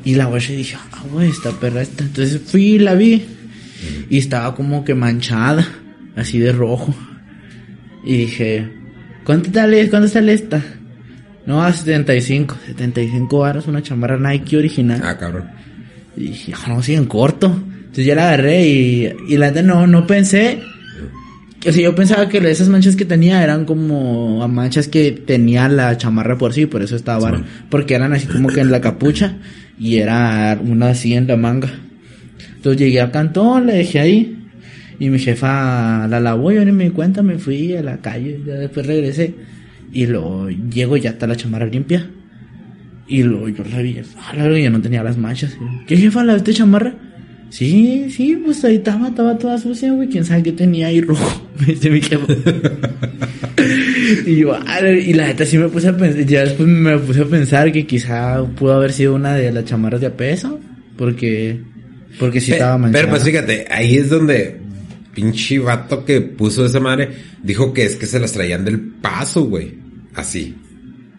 [0.03, 2.03] Y la güey dije, ah, güey, esta perra esta.
[2.03, 3.25] Entonces fui y la vi.
[4.09, 5.65] Y estaba como que manchada,
[6.15, 6.93] así de rojo.
[8.03, 8.69] Y dije,
[9.23, 10.61] ¿cuánto sale, cuánto sale esta?
[11.45, 12.57] No, a 75.
[12.67, 15.01] 75 varos, una chamarra Nike original.
[15.03, 15.49] Ah, cabrón.
[16.15, 17.47] Y dije, "Ah, no, sí, en corto.
[17.47, 20.61] Entonces ya la agarré y, y la no, no pensé.
[21.65, 25.97] O sea, yo pensaba que esas manchas que tenía eran como manchas que tenía la
[25.97, 27.37] chamarra por sí, por eso estaba vara.
[27.37, 27.43] Sí.
[27.69, 29.37] Porque eran así como que en la capucha
[29.79, 31.69] y era una así en la manga.
[32.55, 34.39] Entonces llegué al cantón, la dejé ahí.
[34.99, 38.41] Y mi jefa la lavó, yo ni me di cuenta, me fui a la calle,
[38.45, 39.33] ya después regresé.
[39.91, 42.09] Y luego llego y ya está la chamarra limpia.
[43.07, 45.57] Y luego yo la vi, ah, la verga, ya no tenía las manchas.
[45.87, 46.95] ¿Qué jefa, la de chamarra?
[47.53, 50.09] Sí, sí, pues ahí estaba, estaba toda sucia, güey.
[50.09, 51.47] Quién sabe qué tenía ahí rojo.
[51.59, 51.99] Me dice mi
[54.25, 54.57] y yo,
[55.05, 57.85] y la neta sí me puse a pensar, ya después me puse a pensar que
[57.85, 60.59] quizá pudo haber sido una de las chamarras de a peso.
[60.97, 61.61] Porque,
[62.19, 63.03] porque sí Pe- estaba manchada.
[63.03, 64.59] Pero pues fíjate, ahí es donde
[65.13, 67.09] pinche vato que puso esa madre
[67.43, 69.75] dijo que es que se las traían del paso, güey.
[70.15, 70.55] Así.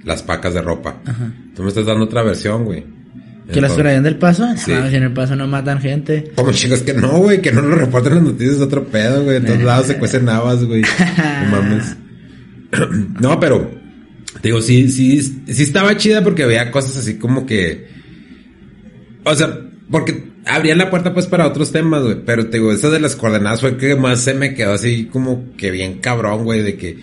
[0.02, 1.00] Las pacas de ropa.
[1.06, 1.32] Ajá.
[1.54, 2.82] Tú me estás dando otra versión, güey.
[3.52, 4.46] ¿Que las traían del paso?
[4.56, 4.72] Sí.
[4.72, 6.32] No, si en el paso no matan gente.
[6.34, 9.36] Como chicos que no, güey, que no lo reportan las noticias de otro pedo, güey.
[9.36, 10.82] En todos lados se cuecen navas, güey.
[10.82, 11.96] No mames.
[13.20, 13.70] no, pero,
[14.40, 17.88] te digo, sí, sí, sí estaba chida porque había cosas así como que.
[19.24, 19.58] O sea,
[19.90, 22.24] porque abrían la puerta pues para otros temas, güey.
[22.24, 25.54] Pero te digo, esa de las coordenadas fue que más se me quedó así como
[25.56, 26.98] que bien cabrón, güey, de que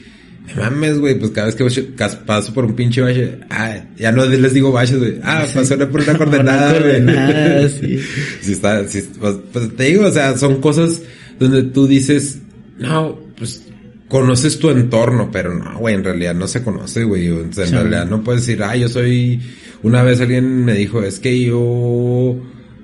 [0.48, 1.84] No mames, güey, pues cada vez que
[2.26, 5.20] paso por un pinche bache, ah, ya no les digo baches, güey.
[5.24, 7.70] Ah, pasó por una coordenada, güey.
[7.70, 8.00] sí.
[8.42, 11.02] Sí está, sí, pues, pues, te digo, o sea, son cosas
[11.40, 12.40] donde tú dices,
[12.80, 13.64] no, pues
[14.10, 17.30] conoces tu entorno, pero no, güey, en realidad no se conoce, güey.
[17.30, 17.76] O sea, en Sí.
[17.76, 19.40] realidad no puedes decir, ah, yo soy,
[19.84, 22.36] una vez alguien me dijo, es que yo,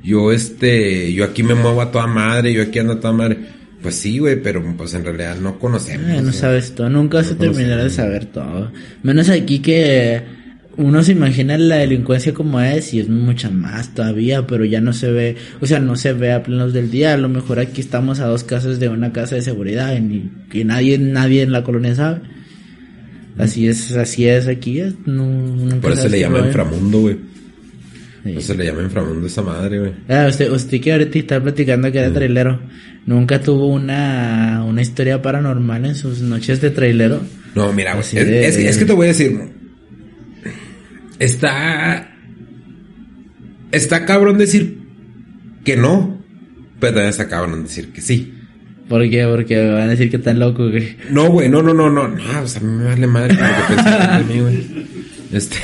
[0.03, 3.57] yo este, yo aquí me muevo a toda madre, yo aquí ando a toda madre.
[3.88, 6.21] Pues sí, güey, pero pues en realidad no conocemos.
[6.21, 8.69] No sabes todo, nunca se terminará de saber todo.
[9.01, 10.21] Menos aquí que
[10.75, 14.91] uno se imagina la delincuencia como es y es mucha más todavía, pero ya no
[14.91, 17.13] se ve, o sea, no se ve a plenos del día.
[17.13, 20.63] A lo mejor aquí estamos a dos casas de una casa de seguridad y, y
[20.65, 22.19] nadie, nadie en la colonia sabe.
[23.38, 24.79] Así es, así es aquí.
[24.81, 27.13] es, no- Por eso le llama inframundo, güey.
[27.15, 27.27] haber.
[28.23, 28.38] Por Sí.
[28.39, 29.91] eso le llama inframundo esa madre, güey.
[30.09, 32.59] Ah, usted, usted que ahorita está platicando que era trailero,
[33.08, 37.22] ¿nunca tuvo una, una historia paranormal en sus noches de trailero?
[37.55, 38.03] No, mira, güey.
[38.05, 39.39] Es, de- es que- es que te voy a decir.
[41.20, 42.14] Está.
[43.72, 44.80] Está cabrón decir
[45.66, 46.22] que no.
[46.80, 48.34] Pero también está cabrón decir que sí.
[48.88, 49.26] ¿Por qué?
[49.26, 50.95] Porque van a decir que están locos, güey.
[51.10, 52.08] No, güey, no, no, no, no.
[52.08, 54.68] No, o sea, a mí me vale madre lo que mí, güey.
[55.34, 55.58] Este.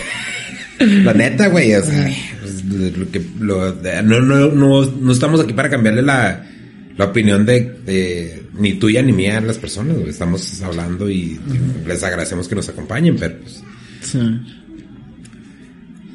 [0.80, 3.74] La neta, güey, o sea, pues, lo que, lo,
[4.04, 6.46] no, no, no, no estamos aquí para cambiarle la,
[6.98, 10.10] la opinión de, de ni tuya ni mía las personas, güey.
[10.10, 11.39] Estamos hablando y
[11.88, 13.64] les agradecemos que nos acompañen, pero pues,
[14.02, 14.20] Sí.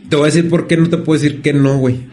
[0.09, 2.07] Te voy a decir por qué no te puedo decir que no, güey.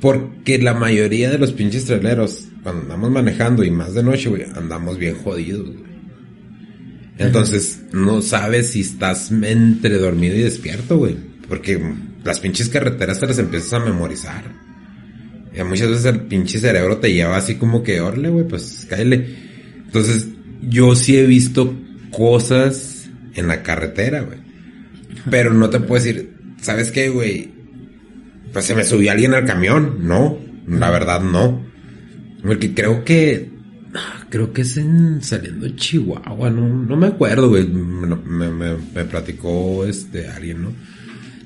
[0.00, 4.44] Porque la mayoría de los pinches traileros, cuando andamos manejando y más de noche, güey,
[4.54, 5.88] andamos bien jodidos, güey.
[7.18, 11.16] Entonces, no sabes si estás entre dormido y despierto, güey.
[11.48, 11.82] Porque
[12.22, 14.67] las pinches carreteras te las empiezas a memorizar.
[15.56, 19.26] Y muchas veces el pinche cerebro te lleva así como que, orle, güey, pues cáele.
[19.86, 20.28] Entonces,
[20.62, 21.74] yo sí he visto
[22.10, 24.38] cosas en la carretera, güey.
[25.30, 27.50] Pero no te puedo decir, ¿sabes qué, güey?
[28.52, 29.98] Pues se me subió alguien al camión.
[30.06, 31.64] No, la verdad no.
[32.42, 33.50] Porque creo que.
[34.30, 37.66] Creo que es en saliendo Chihuahua, no, no me acuerdo, güey.
[37.66, 40.72] Me, me- me platicó este alguien, ¿no?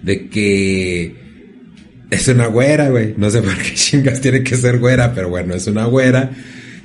[0.03, 1.22] De que
[2.15, 3.15] es una güera, güey.
[3.17, 6.31] No sé por qué chingas tiene que ser güera, pero bueno, es una güera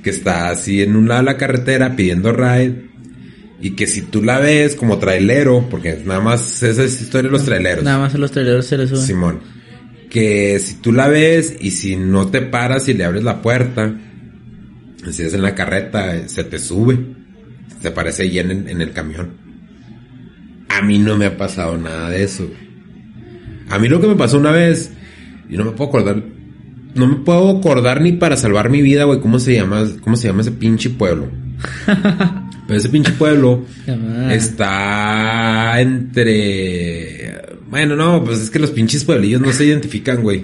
[0.03, 2.86] que está así en un lado de la carretera pidiendo ride.
[3.59, 7.32] Y que si tú la ves como trailero, porque nada más esa es historia de
[7.38, 7.84] los traileros.
[7.84, 9.01] Nada más a los traileros se les sube.
[9.01, 9.39] Simón.
[10.11, 13.93] Que si tú la ves y si no te paras y le abres la puerta,
[15.11, 16.99] si es en la carreta, se te sube.
[17.82, 19.32] Se parece ahí en, el- en el camión.
[20.69, 22.49] A mí no me ha pasado nada de eso.
[23.69, 24.91] A mí lo que me pasó una vez,
[25.50, 26.24] y no me puedo acordar,
[26.95, 30.28] no me puedo acordar ni para salvar mi vida, güey, cómo se llama, cómo se
[30.28, 31.30] llama ese pinche pueblo.
[32.68, 33.64] Pero ese pinche pueblo
[34.32, 37.41] está entre.
[37.70, 40.43] Bueno, no, pues es que los pinches pueblillos no se identifican, güey.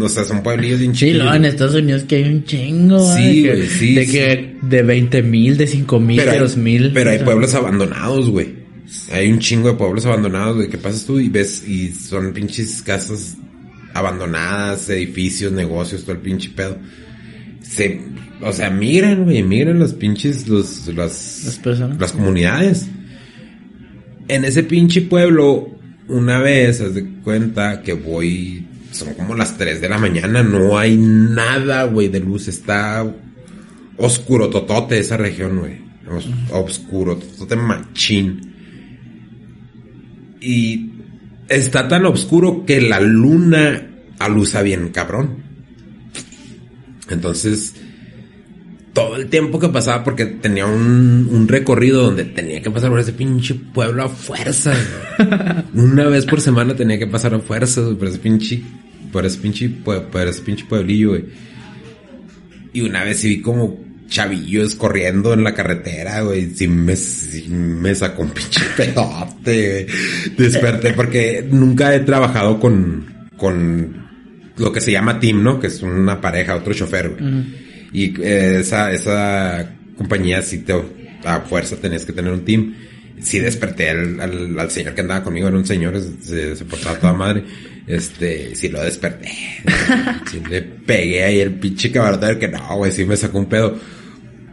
[0.00, 3.42] O sea, son pueblillos bien Sí, luego en Estados Unidos que hay un chingo, Sí,
[3.44, 4.12] que- güey, sí, De sí.
[4.12, 6.90] que de 20 mil, de 5 mil, de hay, 2 mil.
[6.92, 8.48] pero hay pueblos abandonados, güey.
[9.12, 10.68] Hay un chingo de pueblos abandonados, güey.
[10.68, 13.36] Que pasas tú y ves, y son pinches casas
[13.98, 16.78] abandonadas, edificios, negocios, todo el pinche pedo.
[17.62, 18.00] Se,
[18.42, 21.98] o sea, migran, güey, migran los pinches, los, las, Las personas.
[22.00, 22.86] las comunidades.
[24.28, 25.76] En ese pinche pueblo,
[26.08, 30.78] una vez, haz de cuenta que voy, son como las 3 de la mañana, no
[30.78, 33.04] hay nada, güey, de luz, está
[33.98, 35.84] oscuro totote esa región, güey.
[36.08, 38.52] Os- Oscuro, totote machín.
[40.40, 40.90] Y
[41.48, 43.88] está tan oscuro que la luna
[44.18, 45.44] alusa bien cabrón.
[47.08, 47.74] Entonces,
[48.92, 53.12] todo el tiempo que pasaba, porque tenía un, recorrido donde tenía que pasar por ese
[53.12, 54.74] pinche pueblo a fuerza.
[55.74, 58.62] Una vez por semana tenía que pasar a fuerza por ese pinche,
[59.12, 61.16] por ese pinche, por ese pinche pueblillo.
[62.72, 66.50] Y una vez sí vi como chavillos corriendo en la carretera, güey.
[66.54, 70.36] Sí me, sí me sacó un pinche pedote, güey.
[70.36, 74.06] Desperté porque nunca he trabajado con, con
[74.56, 75.60] lo que se llama team, ¿no?
[75.60, 77.66] Que es una pareja, otro chofer, güey.
[77.92, 80.74] Y eh, esa, esa compañía sí te,
[81.24, 82.74] a fuerza tenías que tener un team.
[83.20, 86.98] Sí desperté al, al, al señor que andaba conmigo, era un señor, se, se portaba
[86.98, 87.44] toda madre.
[87.86, 89.30] Este, sí lo desperté.
[90.30, 93.78] Sí le pegué ahí el pinche cabaretero que no, güey, sí me sacó un pedo.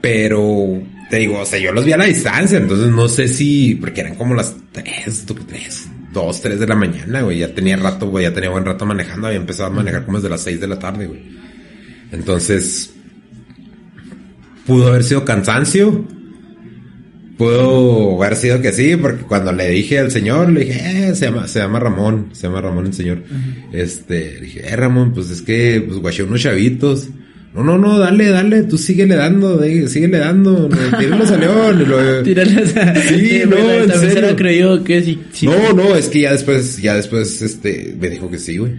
[0.03, 3.75] Pero, te digo, o sea, yo los vi a la distancia, entonces no sé si,
[3.75, 7.39] porque eran como las tres, tú- tres, dos, tres de la mañana, güey.
[7.39, 10.29] Ya tenía rato, güey, ya tenía buen rato manejando, había empezado a manejar como desde
[10.29, 11.21] las seis de la tarde, güey.
[12.11, 12.93] Entonces,
[14.67, 16.05] pudo haber sido cansancio,
[17.37, 21.25] Pudo haber sido que sí, porque cuando le dije al señor, le dije, eh, se
[21.25, 23.23] llama, se llama Ramón, se llama Ramón el señor.
[23.71, 27.07] Este, le dije, eh, Ramón, pues es que, pues guaché unos chavitos.
[27.53, 31.87] No, no, no, dale, dale, tú síguele dando, de, síguele dando, no, tíralos a León.
[31.87, 32.95] Lo, Tíralos a...
[32.95, 34.29] Sí, no, güey, en También se serio.
[34.29, 35.19] la creyó que sí.
[35.31, 38.71] sí No, no, es que ya después, ya después, este, me dijo que sí, güey.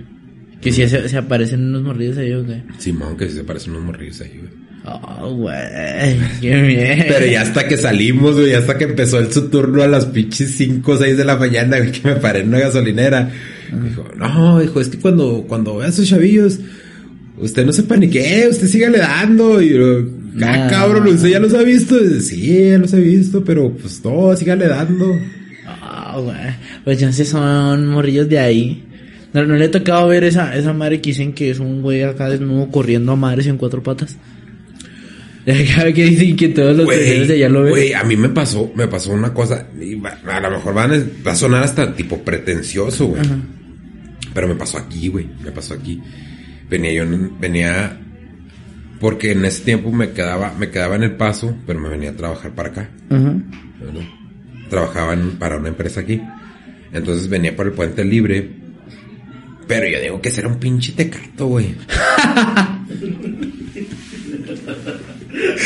[0.61, 2.63] Que si se, se aparecen unos morridos ahí, ¿o qué?
[2.79, 4.65] Simón, que sí se parecen unos morrillos ahí, güey.
[4.87, 5.57] Oh, güey.
[6.41, 7.05] Qué bien.
[7.09, 10.51] Pero ya hasta que salimos, güey, hasta que empezó el su turno a las pinches
[10.57, 13.31] 5 o 6 de la mañana, güey, que me paré en una gasolinera.
[13.83, 16.59] Dijo, no, hijo, es que cuando, cuando vea a esos chavillos,
[17.39, 19.61] usted no se panique, usted sígale dando.
[19.63, 20.05] Y ah,
[20.43, 20.67] Ah.
[20.71, 22.03] cabrón, usted ya los ha visto.
[22.03, 25.19] Y sí, ya los he visto, pero pues no, sígale dando.
[25.67, 26.37] Ah, güey.
[26.85, 28.85] Pues ya sé, son morrillos de ahí.
[29.33, 32.03] No, no le he tocado ver esa, esa madre que dicen que es un güey
[32.03, 34.17] acá desnudo corriendo a madres en cuatro patas.
[35.45, 37.71] Que dicen que todos los videos de allá lo ven.
[37.71, 39.67] Güey, a mí me pasó, me pasó una cosa,
[40.27, 43.21] a lo mejor van a, va a sonar hasta tipo pretencioso, güey.
[43.21, 43.37] Ajá.
[44.33, 46.01] Pero me pasó aquí, güey, me pasó aquí.
[46.69, 47.99] Venía yo, en- venía,
[49.01, 52.17] porque en ese tiempo me quedaba, me quedaba en el paso, pero me venía a
[52.17, 52.91] trabajar para acá.
[53.11, 53.19] Ajá.
[53.33, 53.41] ¿no?
[54.71, 56.21] Trabajaba en- para una empresa aquí.
[56.93, 58.51] Entonces venía por el puente libre.
[59.67, 61.75] Pero yo digo que será un pinche tecato, güey.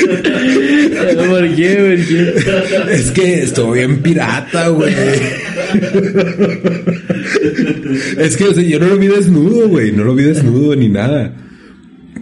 [0.06, 1.26] ¿Por qué?
[1.28, 2.34] ¿Por qué?
[2.90, 4.94] Es que estuvo bien pirata, güey.
[8.18, 9.92] es que o sea, yo no lo vi desnudo, güey.
[9.92, 11.34] No lo vi desnudo ni nada.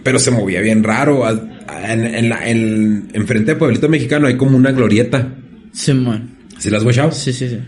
[0.03, 1.23] Pero se movía bien raro.
[1.29, 5.35] En, en la, en, enfrente de Pueblito Mexicano hay como una glorieta.
[5.71, 6.37] Simón.
[6.57, 7.17] ¿Sí las has?
[7.17, 7.59] Sí, sí, sí.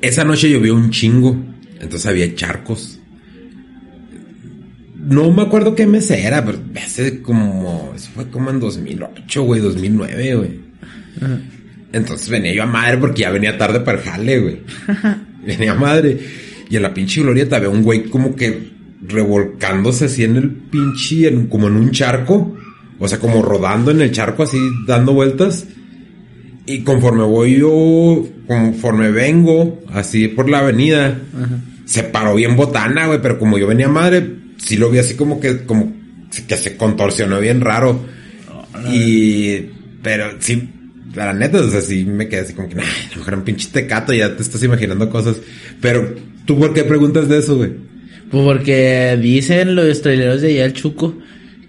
[0.00, 1.36] Esa noche llovió un chingo.
[1.80, 3.01] Entonces había charcos.
[5.02, 7.92] No me acuerdo qué mes era, pero hace como...
[7.94, 10.50] Eso fue como en 2008, güey, 2009, güey.
[11.20, 11.40] Ajá.
[11.92, 14.60] Entonces venía yo a madre porque ya venía tarde para el jale, güey.
[15.46, 16.18] venía a madre.
[16.70, 18.70] Y en la pinche glorieta había un güey como que
[19.06, 22.56] revolcándose así en el pinche, en- como en un charco.
[22.98, 25.66] O sea, como rodando en el charco así, dando vueltas.
[26.64, 31.58] Y conforme voy yo, conforme vengo, así por la avenida, Ajá.
[31.84, 34.24] se paró bien botana, güey, pero como yo venía a madre,
[34.64, 35.92] sí lo vi así como que, como
[36.46, 38.04] que se contorsionó bien raro.
[38.90, 39.66] y,
[40.02, 40.68] pero sí,
[41.14, 43.44] la neta, o sea, sí me quedé así como que, nah, a lo mejor un
[43.44, 45.36] pinche tecato, ya te estás imaginando cosas.
[45.80, 46.14] Pero,
[46.46, 47.70] ¿tú por qué preguntas de eso, güey?
[48.30, 51.14] Pues porque dicen los traileros de allá el Chuco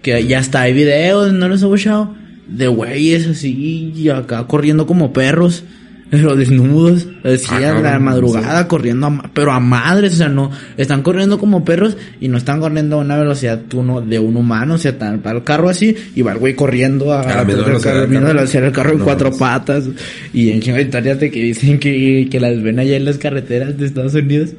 [0.04, 2.14] que ya está hay videos, no los he escuchado,
[2.46, 5.64] de güeyes así y acá corriendo como perros,
[6.10, 10.50] pero desnudos, así Ah, a la madrugada corriendo, a pero a madres, o sea, no,
[10.76, 14.74] están corriendo como perros y no están corriendo a una velocidad uno, de un humano,
[14.74, 17.44] o sea, tan, para el carro así y va el güey corriendo a, A la
[17.44, 18.92] velocidad carro, del carro.
[18.92, 19.84] en No cuatro patas
[20.32, 24.14] y en chingo que dicen que, que las ven allá en las carreteras de Estados
[24.14, 24.50] Unidos.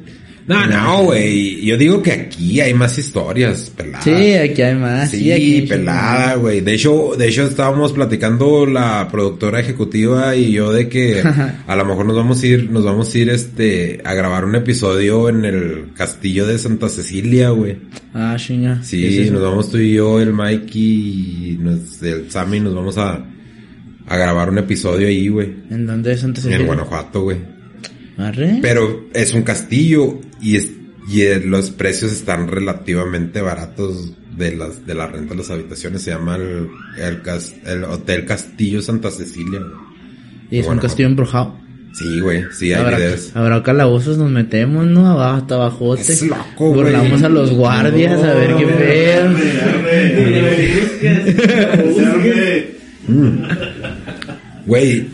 [0.48, 1.64] No, no, güey.
[1.64, 4.04] Yo digo que aquí hay más historias peladas.
[4.04, 5.10] Sí, aquí hay más.
[5.10, 6.60] Sí, aquí hay pelada, güey.
[6.60, 11.20] De hecho, de hecho estábamos platicando la productora ejecutiva y yo de que
[11.66, 14.54] a lo mejor nos vamos a ir, nos vamos a ir este a grabar un
[14.54, 17.78] episodio en el castillo de Santa Cecilia, güey.
[18.14, 18.82] Ah, chinga.
[18.84, 20.80] Sí, nos vamos tú y yo, el Mikey
[21.54, 23.24] y nos- el Sammy, nos vamos a,
[24.06, 25.48] a grabar un episodio ahí, güey.
[25.70, 26.44] ¿En dónde es antes?
[26.46, 27.38] En Guanajuato, güey.
[28.18, 28.60] Arre.
[28.62, 30.68] Pero es un castillo y, es,
[31.08, 36.02] y eh, los precios están relativamente baratos de las de la renta de las habitaciones.
[36.02, 36.68] Se llama el,
[36.98, 37.20] el,
[37.64, 39.60] el Hotel Castillo Santa Cecilia.
[39.60, 39.72] güey.
[40.50, 41.56] y es un castillo embrujado.
[41.94, 43.30] Sí, güey, sí hay Habrá, videos.
[43.34, 45.06] habrá calabozos, nos metemos, ¿no?
[45.10, 46.02] Abajo, hasta abajote.
[46.12, 46.74] Es loco, güey.
[46.82, 49.30] Burlamos a los guardias a ver qué pedo.
[54.66, 55.06] Güey,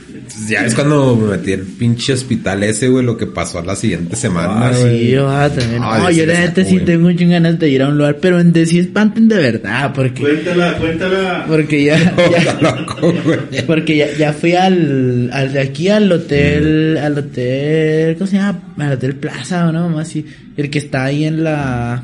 [0.48, 3.76] ya es cuando me metí al pinche hospital ese, güey, lo que pasó a la
[3.76, 5.00] siguiente semana, Ah, güey.
[5.06, 5.82] sí, yo ah, también.
[5.84, 8.16] Ay, No, sí yo la neta sí tengo muchas ganas de ir a un lugar,
[8.20, 11.44] pero en de sí espanten de verdad, porque, Cuéntala, cuéntala.
[11.48, 13.38] porque ya, Está ya, loco, güey.
[13.66, 18.60] porque ya, ya fui al, al de aquí al hotel, al hotel, ¿cómo se llama?
[18.78, 19.88] Al hotel Plaza, ¿o no?
[19.88, 20.24] Más así,
[20.56, 22.02] el que está ahí en la,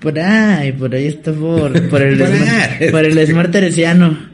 [0.00, 2.18] por ahí, por ahí está por, por el,
[2.90, 4.33] por el Smart Teresiano.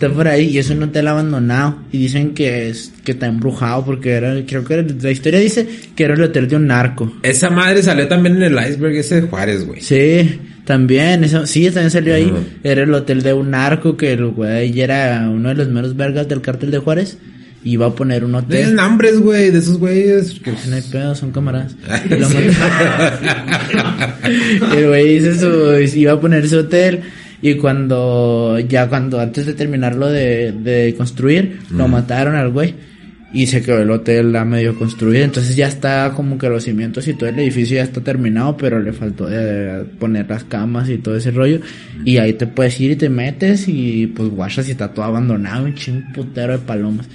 [0.00, 3.84] Está por ahí y es un hotel abandonado y dicen que es que está embrujado
[3.84, 7.12] porque era creo que era- la historia dice que era el hotel de un narco.
[7.24, 9.80] Esa madre salió también en el iceberg ese de Juárez, güey.
[9.80, 12.32] Sí, también eso sí también salió ahí.
[12.62, 16.28] Era el hotel de un narco que el güey era uno de los meros vergas
[16.28, 17.18] del cártel de Juárez
[17.64, 18.76] Iba a poner un hotel.
[18.76, 20.38] nombres, güey, de esos güeyes.
[20.44, 21.74] que- No hay pedo, son camaradas.
[24.72, 27.00] Y el güey hizo su, iba a poner su hotel
[27.40, 32.74] y cuando, ya cuando, antes de terminarlo de, de construir, lo mataron al güey.
[33.30, 37.06] Y se quedó el hotel a medio construido, entonces ya está como que los cimientos
[37.08, 40.96] y todo el edificio ya está terminado, pero le faltó eh, poner las camas y
[40.96, 41.60] todo ese rollo.
[42.06, 45.66] Y ahí te puedes ir y te metes y pues guachas y está todo abandonado,
[45.66, 47.06] un ching putero de palomas.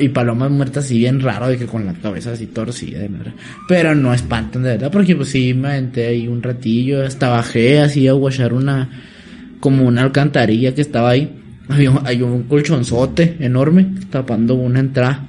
[0.00, 3.34] Y palomas muertas así bien raro de que con la cabeza así torcida, de verdad.
[3.68, 7.80] Pero no espantan de verdad, porque pues sí me aventé ahí un ratillo, hasta bajé
[7.80, 8.88] así a guachar una,
[9.66, 11.28] como una alcantarilla que estaba ahí.
[11.68, 15.26] Había, un- hay un colchonzote enorme tapando una entrada.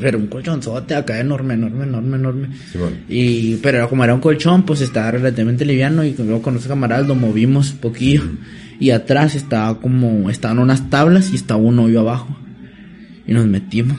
[0.00, 2.48] Pero un colchonzote acá enorme, enorme, enorme, enorme.
[2.72, 2.94] Simón.
[3.10, 7.06] Y, pero como era un colchón, pues estaba relativamente liviano y luego con los camaradas
[7.06, 8.22] lo movimos poquillo.
[8.80, 12.34] Y atrás estaba como, estaban unas tablas y estaba un hoyo abajo.
[13.26, 13.98] Y nos metimos.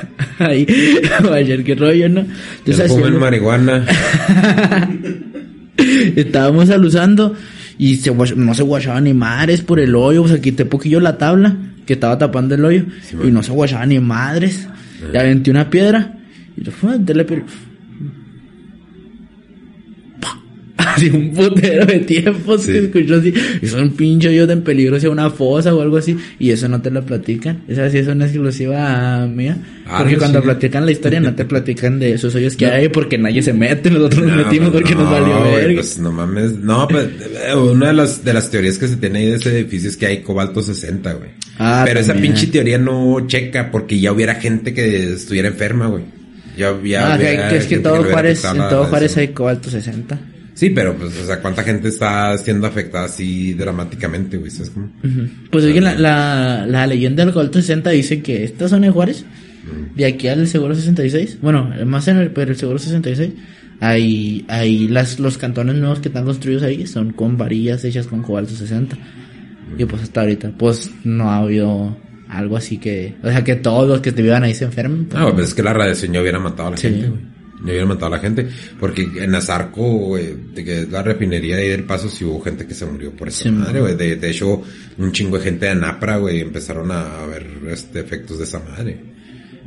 [0.38, 0.66] Ahí,
[1.34, 2.24] ayer qué rollo, ¿no?
[2.60, 3.84] Entonces, haciendo- marihuana.
[6.16, 7.34] Estábamos aluzando
[7.78, 10.22] y se no se guachaba ni madres por el hoyo.
[10.22, 11.56] O sea, quité poquillo la tabla
[11.86, 12.84] que estaba tapando el hoyo
[13.22, 14.68] y no se guachaba ni madres.
[15.12, 16.18] Y aventé una piedra
[16.56, 16.98] y yo fue
[20.94, 22.72] Así un putero de tiempos Sí.
[22.72, 23.32] que escuchó así.
[23.66, 26.16] Son un pinche hoyo en peligro hacia una fosa o algo así.
[26.38, 27.62] Y eso no te lo platican.
[27.68, 29.56] Esa sí es una exclusiva mía.
[29.86, 30.44] Ah, porque no, cuando sí.
[30.44, 33.90] platican la historia no te platican de esos hoyos que hay porque nadie se mete.
[33.90, 35.74] Nosotros nos No, metimos porque nos no, valió verga.
[35.74, 36.52] Pues no mames.
[36.58, 37.06] No, pues
[37.56, 40.06] una de las, de las teorías que se tiene ahí de ese edificio es que
[40.06, 41.30] hay cobalto 60, güey.
[41.58, 46.02] Ah, Pero esa pinche teoría no checa porque ya hubiera gente que estuviera enferma, güey.
[46.56, 49.70] Ya, ya Ah, que, que es que todo Juárez, afectado en todo Juárez hay cobalto
[49.70, 50.18] 60.
[50.54, 54.50] Sí, pero pues, o sea, ¿cuánta gente está siendo afectada así dramáticamente, güey?
[54.52, 54.88] ¿Sabes cómo?
[55.50, 59.24] Pues oye, la, la, la leyenda del cobalto 60 dice que esta zona de Juárez,
[59.96, 63.32] de aquí al seguro 66, bueno, más en el, pero el seguro 66,
[63.80, 68.22] hay, hay las, los cantones nuevos que están construidos ahí son con varillas hechas con
[68.22, 68.96] cobalto 60.
[69.76, 71.96] Y pues hasta ahorita, pues no ha habido
[72.28, 75.06] algo así que, o sea, que todos los que te vivan ahí se enfermen.
[75.06, 76.88] pues, No, pues es que la radiación ya hubiera matado a la Sí.
[76.90, 77.20] gente, güey.
[77.64, 78.46] Hubiera matado a la gente.
[78.78, 80.16] Porque en Azarco,
[80.54, 83.28] que es la refinería de ahí del Paso, sí hubo gente que se murió por
[83.28, 83.96] esa Sí, madre, güey.
[83.96, 84.62] De, de hecho,
[84.98, 89.00] un chingo de gente de Anapra, güey, empezaron a, ver este, efectos de esa madre.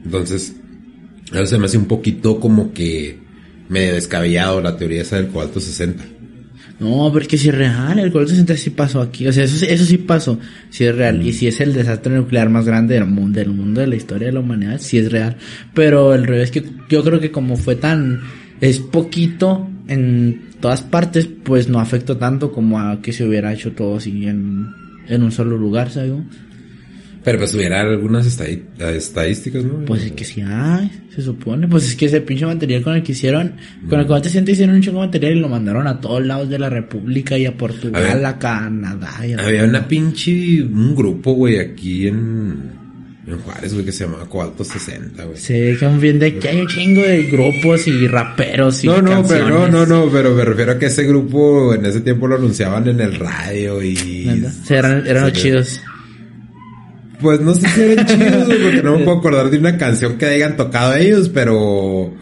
[0.06, 0.54] Entonces,
[1.32, 3.20] veces se me hace un poquito como que
[3.70, 6.04] medio descabellado la teoría esa del cobalto 60.
[6.80, 9.28] No, pero es que si es real, el cobalto 60 sí pasó aquí.
[9.28, 10.40] O sea, eso, sí- eso sí pasó.
[10.70, 11.26] Si es real.
[11.26, 14.28] Y si es el desastre nuclear más grande del mundo, del mundo de la historia
[14.28, 15.38] de la humanidad, sí es real.
[15.74, 18.22] Pero el revés que yo creo que como fue tan,
[18.62, 23.72] es poquito en todas partes, pues no afectó tanto como a que se hubiera hecho
[23.72, 24.68] todo así en,
[25.08, 26.12] en un solo lugar, ¿sabes?
[27.28, 29.84] Pero pues hubiera algunas estadísticas, ¿no?
[29.84, 31.68] Pues es que sí hay, se supone.
[31.68, 33.52] Pues es que ese pinche material con el que hicieron,
[33.90, 36.48] con el cobalto 60 hicieron un chingo de material y lo mandaron a todos lados
[36.48, 41.34] de la República y a Portugal, A Canadá y a Había una pinche, un grupo,
[41.34, 42.72] güey, aquí en,
[43.28, 45.38] en Juárez, güey, que se llamaba Cobalto 60, güey.
[45.38, 49.28] Sí, que bien de que hay un chingo de grupos y raperos y No, no,
[49.28, 52.38] pero no, no, no, pero me refiero a que ese grupo en ese tiempo lo
[52.38, 53.96] anunciaban en el radio y...
[54.64, 55.82] Sí, eran, eran los chidos.
[57.22, 60.26] Pues no sé si eran chidos, porque no me puedo acordar de una canción que
[60.26, 62.14] hayan tocado ellos, pero...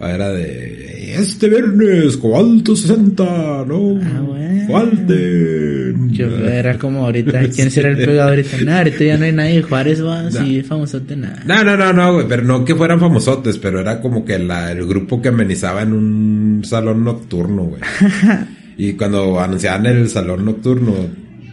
[0.00, 1.14] Era de...
[1.14, 3.24] Este viernes, Cobalto 60,
[3.66, 3.98] ¿no?
[4.02, 4.46] Ah, bueno.
[4.68, 6.10] Falten.
[6.10, 8.58] Yo, era como ahorita, ¿quién será el pegado ahorita?
[8.64, 11.42] Nada, ahorita ya no hay nadie Juárez, va, así famosote, nada.
[11.46, 14.72] No, no, no, no, güey, pero no que fueran famosotes, pero era como que la,
[14.72, 17.80] el grupo que amenizaba en un salón nocturno, güey.
[18.76, 20.92] y cuando anunciaban el salón nocturno,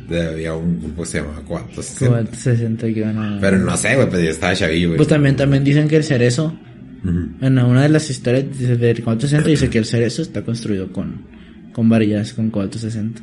[0.09, 1.41] había un grupo que se llamaba.
[1.41, 3.37] Cobalto 60 que van a...
[3.39, 4.97] Pero no sé, güey, pues ya estaba chavillo, güey.
[4.97, 6.57] Pues también, también dicen que el cerezo,
[7.03, 7.29] Ujú.
[7.41, 11.21] en una de las historias del cobalto 60 dice que el cerezo está construido con,
[11.73, 13.21] con varillas con cobalto 60.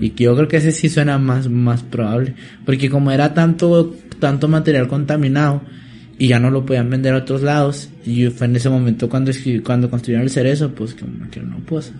[0.00, 2.34] Y que yo creo que ese sí suena más, más probable.
[2.66, 5.62] Porque como era tanto, tanto material contaminado
[6.18, 9.30] y ya no lo podían vender a otros lados, y fue en ese momento cuando,
[9.64, 11.92] cuando construyeron el cerezo, pues que no, pues.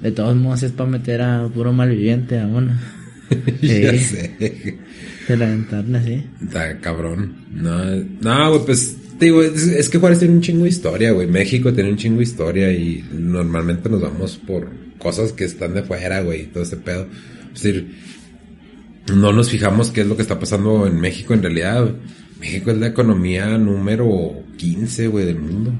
[0.00, 2.72] De todos modos es para meter a puro malviviente a uno.
[3.62, 4.78] ya sé.
[5.28, 6.24] De la ventana, sí.
[6.42, 7.46] Está cabrón.
[7.52, 7.84] No,
[8.20, 11.26] no, güey, pues, digo, es, es que Juárez tiene un chingo de historia, güey.
[11.26, 14.68] México tiene un chingo de historia y normalmente nos vamos por
[14.98, 17.06] cosas que están de fuera, güey, y todo ese pedo.
[17.54, 17.94] Es decir,
[19.14, 21.94] no nos fijamos qué es lo que está pasando en México en realidad, güey.
[22.40, 25.72] México es la economía número 15, güey, del mundo.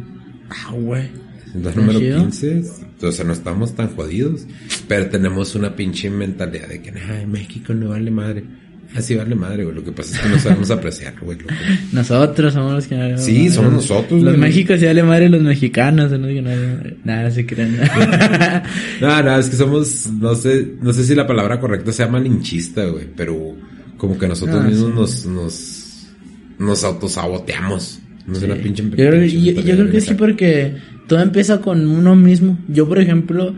[0.49, 1.11] Ah, güey.
[1.55, 2.21] La número chido.
[2.23, 2.63] 15.
[3.03, 4.47] O sea, no estamos tan jodidos.
[4.89, 8.45] Pero tenemos una pinche mentalidad de que, ay, México no vale madre.
[8.95, 9.75] Así vale madre, güey.
[9.75, 11.39] Lo que pasa es que no sabemos apreciar, güey.
[11.39, 11.55] loco.
[11.93, 14.37] Nosotros somos los que no Sí, somos nosotros, Los.
[14.37, 16.11] Méxicos sí vale madre los mexicanos.
[16.13, 16.51] No, que no,
[17.05, 17.79] nada, se crean.
[19.01, 22.85] No, no, es que somos, no sé, no sé si la palabra correcta sea malinchista,
[22.87, 23.57] güey, pero
[23.97, 25.29] como que nosotros Ah, mismos sí.
[25.29, 26.07] nos, nos,
[26.59, 27.99] nos autosaboteamos.
[28.27, 28.47] No sé, Sí.
[28.47, 28.83] una pinche.
[28.83, 30.77] Yo pinche yo, yo creo que sí porque
[31.13, 32.57] todo empieza con uno mismo.
[32.69, 33.55] Yo, por ejemplo,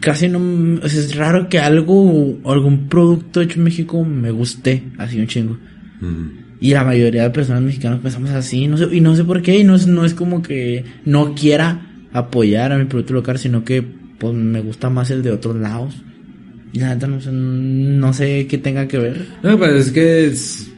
[0.00, 0.38] casi no...
[0.82, 5.26] o sea, es raro que algo, algún producto hecho en México me guste así un
[5.26, 5.58] chingo.
[6.00, 6.56] Mm.
[6.58, 9.58] Y la mayoría de personas mexicanas pensamos así, no sé, y no sé por qué,
[9.58, 13.62] y no es, no es como que no quiera apoyar a mi producto local, sino
[13.62, 15.94] que pues me gusta más el de otros lados.
[16.72, 19.26] Y la neta no sé, no sé qué tenga que ver.
[19.42, 20.72] No, pues es que es,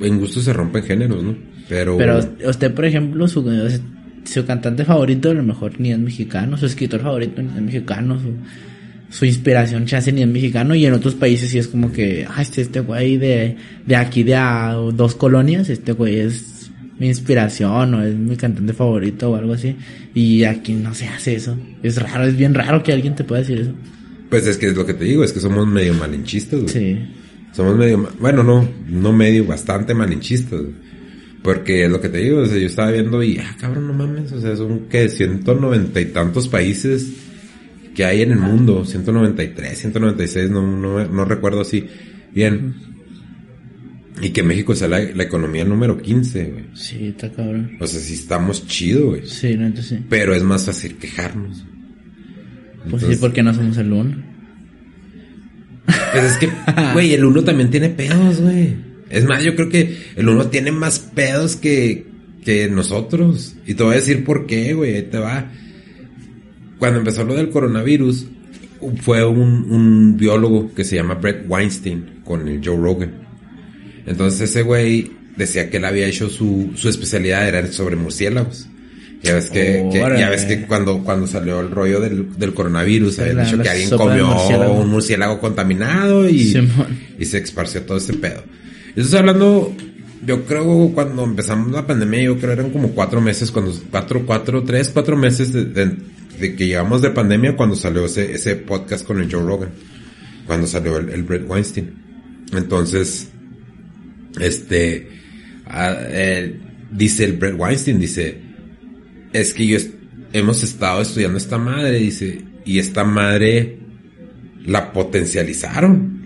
[0.00, 1.34] en gusto se rompen géneros, ¿no?
[1.68, 3.42] Pero, Pero usted, por ejemplo, su,
[4.24, 8.18] su cantante favorito a lo mejor ni es mexicano, su escritor favorito ni es mexicano,
[8.20, 8.34] su,
[9.10, 12.40] su inspiración chance ni es mexicano y en otros países sí es como que, ah,
[12.40, 13.56] este, este güey de,
[13.86, 18.72] de aquí de a dos colonias, este güey es mi inspiración o es mi cantante
[18.72, 19.74] favorito o algo así.
[20.14, 21.56] Y aquí no se hace eso.
[21.82, 23.72] Es raro, es bien raro que alguien te pueda decir eso.
[24.30, 26.72] pues es que es lo que te digo, es que somos medio malinchistas, güey.
[26.72, 26.98] Sí.
[27.52, 30.60] Somos medio, bueno, no, no medio, bastante malinchistas.
[30.60, 30.91] güey.
[31.42, 33.92] Porque es lo que te digo, o sea, yo estaba viendo y, ah, cabrón, no
[33.94, 37.08] mames, o sea, son que 190 y tantos países
[37.96, 41.84] que hay en el mundo, 193, 196, no, no, no recuerdo así
[42.32, 42.74] bien.
[44.20, 46.64] Y que México sea la, la economía número 15, güey.
[46.74, 47.76] Sí, está cabrón.
[47.80, 49.26] O sea, sí estamos chido, güey.
[49.26, 50.04] Sí, no, entonces sí.
[50.08, 51.58] Pero es más fácil quejarnos.
[51.58, 51.64] Pues
[52.84, 54.22] sí, Entonces- porque no somos el uno.
[56.12, 56.48] Pues es que,
[56.92, 58.91] güey, el uno también tiene pedos, güey.
[59.12, 62.06] Es más, yo creo que el uno tiene más pedos que,
[62.44, 63.54] que nosotros.
[63.66, 64.96] Y te voy a decir por qué, güey.
[64.96, 65.50] Ahí te va.
[66.78, 68.26] Cuando empezó lo del coronavirus,
[69.02, 73.12] fue un, un biólogo que se llama Brett Weinstein con el Joe Rogan.
[74.06, 78.66] Entonces ese güey decía que él había hecho su, su especialidad era sobre murciélagos.
[79.22, 83.20] Ya ves que, que- ya ves que cuando, cuando salió el rollo del, del coronavirus,
[83.20, 84.72] habían dicho que alguien comió murciélago.
[84.80, 86.86] un murciélago contaminado y, Simón.
[87.20, 88.42] y se esparció todo ese pedo.
[88.94, 89.74] Estoy hablando,
[90.26, 94.62] yo creo cuando empezamos la pandemia, yo creo eran como cuatro meses, cuando, cuatro, cuatro,
[94.64, 95.96] tres, cuatro meses de,
[96.38, 99.70] que llegamos de pandemia cuando salió ese, podcast con el Joe Rogan,
[100.46, 101.90] cuando salió el, el Brett Weinstein.
[102.52, 103.30] Entonces,
[104.38, 105.08] este,
[105.66, 108.42] ah, eh, dice el Brett Weinstein, dice,
[109.32, 109.78] es que yo
[110.34, 113.78] hemos estado estudiando esta madre, dice, y esta madre
[114.66, 116.21] la potencializaron.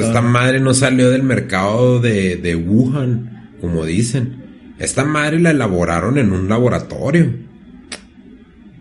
[0.00, 4.42] Esta madre no salió del mercado de, de Wuhan, como dicen.
[4.78, 7.32] Esta madre la elaboraron en un laboratorio.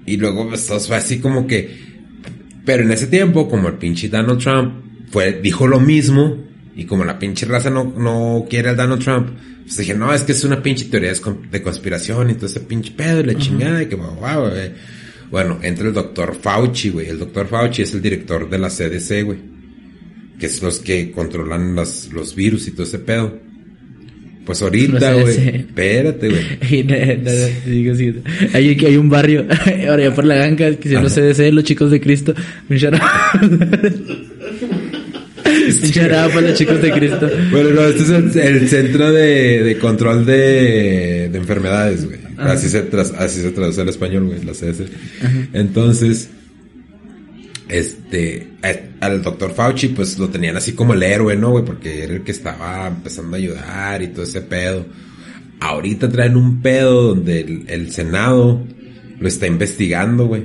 [0.05, 1.91] Y luego pues, fue así como que...
[2.65, 4.73] Pero en ese tiempo, como el pinche Donald Trump
[5.09, 6.37] fue, dijo lo mismo,
[6.75, 9.29] y como la pinche raza no, no quiere al Donald Trump,
[9.63, 12.45] pues dije, no, es que es una pinche teoría de con- de conspiración y todo
[12.45, 14.71] ese pinche pedo y la chingada y que guau, güey.
[15.31, 17.07] Bueno, entra el doctor Fauci, güey.
[17.09, 19.39] El doctor Fauci es el director de la CDC, güey.
[20.41, 23.39] Que es los que controlan las, los virus y todo ese pedo.
[24.43, 25.35] Pues ahorita, güey.
[25.35, 25.55] CDC.
[25.55, 26.41] Espérate, güey.
[26.83, 27.13] No, no,
[28.13, 28.21] no.
[28.53, 29.45] Hay, hay un barrio,
[29.87, 31.09] ahora ya por la ganga, que se llama.
[31.09, 32.33] CDC, los chicos de Cristo.
[32.69, 32.75] Un
[36.15, 37.29] out para los chicos de Cristo.
[37.51, 42.19] Bueno, no, este es el, el centro de, de control de, de enfermedades, güey.
[42.39, 42.89] Así se,
[43.19, 44.87] así se traduce al español, güey, la CDC.
[45.53, 46.29] Entonces,
[47.71, 51.65] este, a- al doctor Fauci, pues lo tenían así como el héroe, ¿no, güey?
[51.65, 54.85] Porque era el que estaba empezando a ayudar y todo ese pedo.
[55.59, 58.65] Ahorita traen un pedo donde el, el Senado
[59.19, 60.43] lo está investigando, güey.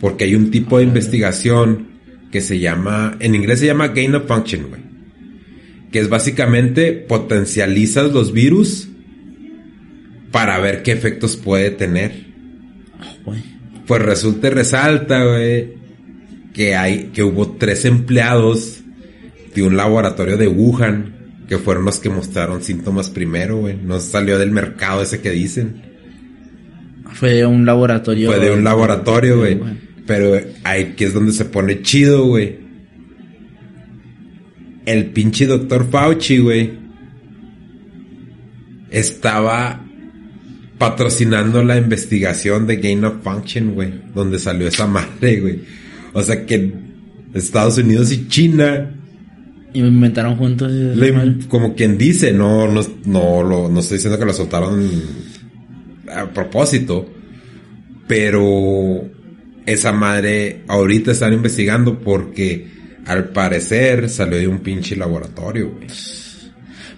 [0.00, 1.88] Porque hay un tipo de investigación
[2.30, 4.82] que se llama, en inglés se llama gain of function, güey.
[5.90, 8.88] Que es básicamente potencializas los virus
[10.30, 12.26] para ver qué efectos puede tener.
[13.24, 13.42] Güey.
[13.86, 15.75] Pues resulta y resalta, güey,
[16.56, 18.80] que hay, que hubo tres empleados
[19.54, 21.14] de un laboratorio de Wuhan
[21.46, 23.76] que fueron los que mostraron síntomas primero, güey.
[23.76, 25.82] No salió del mercado ese que dicen.
[27.12, 28.30] Fue de un laboratorio.
[28.30, 29.60] Fue de un laboratorio, güey.
[30.06, 32.56] Pero ahí que es donde se pone chido, güey.
[34.86, 36.72] El pinche doctor Fauci, güey.
[38.90, 39.84] Estaba
[40.78, 43.92] patrocinando la investigación de Gain of Function, güey.
[44.14, 45.85] Donde salió esa madre, güey.
[46.18, 46.72] O sea que
[47.34, 48.90] Estados Unidos y China
[49.74, 50.72] Y me inventaron juntos.
[50.72, 54.88] le- como quien dice, no, no, no, lo, no estoy diciendo que lo soltaron
[56.10, 57.06] a propósito,
[58.06, 59.04] pero
[59.66, 62.66] esa madre ahorita están investigando porque
[63.04, 65.88] al parecer salió de un pinche laboratorio, güey.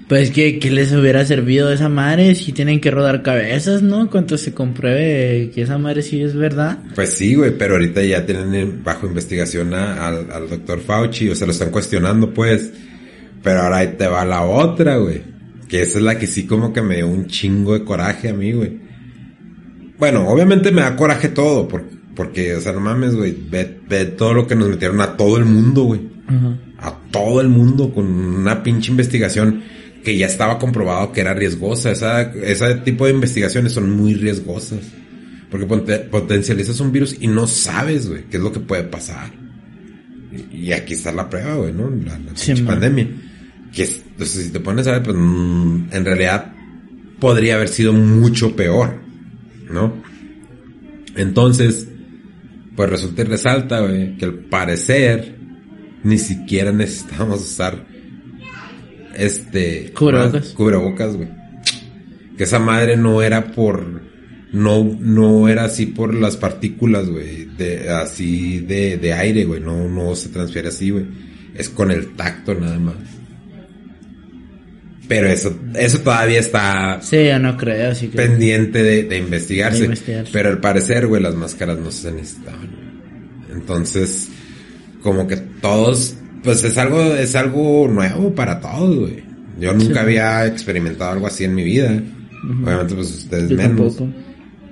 [0.09, 4.09] Pues que, que les hubiera servido esa madre si tienen que rodar cabezas, ¿no?
[4.11, 6.79] Cuando se compruebe que esa madre sí es verdad.
[6.95, 11.35] Pues sí, güey, pero ahorita ya tienen bajo investigación a- al, al doctor Fauci, o
[11.35, 12.73] sea, lo están cuestionando, pues.
[13.43, 15.21] Pero ahora ahí te va la otra, güey.
[15.69, 18.33] Que esa es la que sí como que me dio un chingo de coraje a
[18.35, 18.79] mí, güey.
[19.99, 21.85] Bueno, obviamente me da coraje todo, por-
[22.15, 25.37] porque, o sea, no mames, güey, ve, ve todo lo que nos metieron a todo
[25.37, 26.01] el mundo, güey.
[26.27, 26.57] Ajá.
[26.81, 29.63] A todo el mundo con una pinche investigación
[30.09, 31.91] que ya estaba comprobado que era riesgosa.
[31.91, 34.79] Esa, ese tipo de investigaciones son muy riesgosas.
[35.51, 39.31] Porque potencializas un virus y no sabes, güey, qué es lo que puede pasar.
[40.51, 41.91] Y, aquí está la prueba, güey, ¿no?
[41.91, 43.07] La, Sí, pandemia.
[43.71, 46.55] Que es- entonces, si te pones a ver, pues mm, en realidad
[47.21, 49.01] podría haber sido mucho peor,
[49.71, 49.93] ¿no?
[51.17, 51.87] Entonces,
[52.77, 55.37] pues resulta y resalta, güey, que al parecer
[56.03, 57.98] ni siquiera necesitábamos usar
[59.19, 60.49] este Cubrebocas.
[60.49, 61.29] cubrebocas, güey.
[62.37, 64.03] Que esa madre no era por
[64.53, 69.89] no no era así por las partículas, güey, de así de, de aire, güey, no
[69.89, 71.07] no se transfiere así, güey.
[71.55, 72.95] Es con el tacto nada más.
[75.09, 79.79] Pero eso eso todavía está Sí, yo no creo, pendiente de, de investigarse.
[79.81, 80.31] De investigarse.
[80.33, 82.69] Pero al parecer, güey, las máscaras no se necesitaban.
[83.53, 84.29] Entonces,
[85.03, 89.23] como que todos, pues es algo, es algo nuevo para todos, güey.
[89.61, 89.99] Yo nunca Sí.
[89.99, 92.01] había experimentado algo así en mi vida.
[92.63, 93.97] Obviamente, pues ustedes Yo menos.
[93.97, 94.09] tampoco.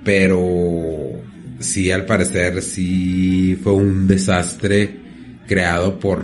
[0.05, 1.11] Pero
[1.59, 4.97] sí, al parecer, sí fue un desastre
[5.49, 6.23] creado por,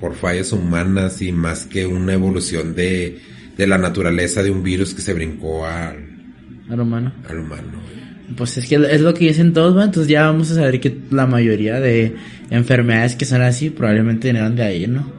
[0.00, 3.18] por fallas humanas y más que una evolución de,
[3.56, 5.96] de la naturaleza de un virus que se brincó al,
[6.70, 7.12] Al humano.
[7.28, 7.72] al humano.
[7.84, 7.97] güey.
[8.36, 9.84] Pues es que es lo que dicen todos, ¿va?
[9.84, 12.14] Entonces ya vamos a saber que la mayoría de
[12.50, 15.10] enfermedades que son así probablemente vinieron de ahí, ¿no?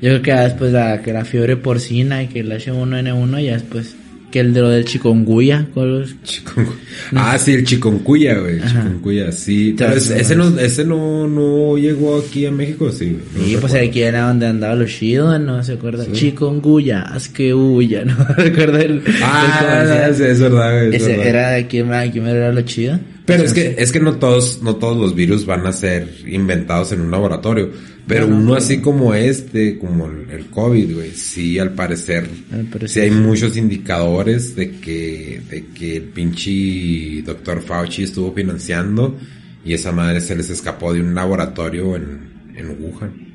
[0.00, 3.96] Yo creo que después la, que la fiebre porcina y que el H1N1 ya después
[4.30, 6.72] que el de lo del chikungunya, Chikungu-
[7.14, 8.60] Ah, sí, el chikungunya, güey.
[8.60, 9.74] Chikungunya, sí.
[9.76, 13.18] Pero Entonces, ese, no, ese no, no llegó aquí a México, sí.
[13.36, 15.62] No Sí, pues aquí era donde andaba los chidos, ¿no?
[15.64, 16.04] ¿Se acuerda?
[16.12, 18.16] Chikungunya, haz que huya, ¿no?
[18.36, 21.26] ¿Recuerda el, Ah, el sí, es verdad, es Ese verdad.
[21.26, 22.98] era de aquí, aquí me era lo chido.
[23.28, 26.92] Pero es que, es que no todos, no todos los virus van a ser inventados
[26.92, 27.70] en un laboratorio.
[28.06, 32.26] Pero No, no, uno así como este, como el, el COVID, güey, sí, al parecer,
[32.50, 38.32] Al parecer, sí hay muchos indicadores de que, de que el pinche doctor Fauci estuvo
[38.32, 39.14] financiando
[39.62, 43.28] y esa madre se les escapó de un laboratorio en, en Wuhan.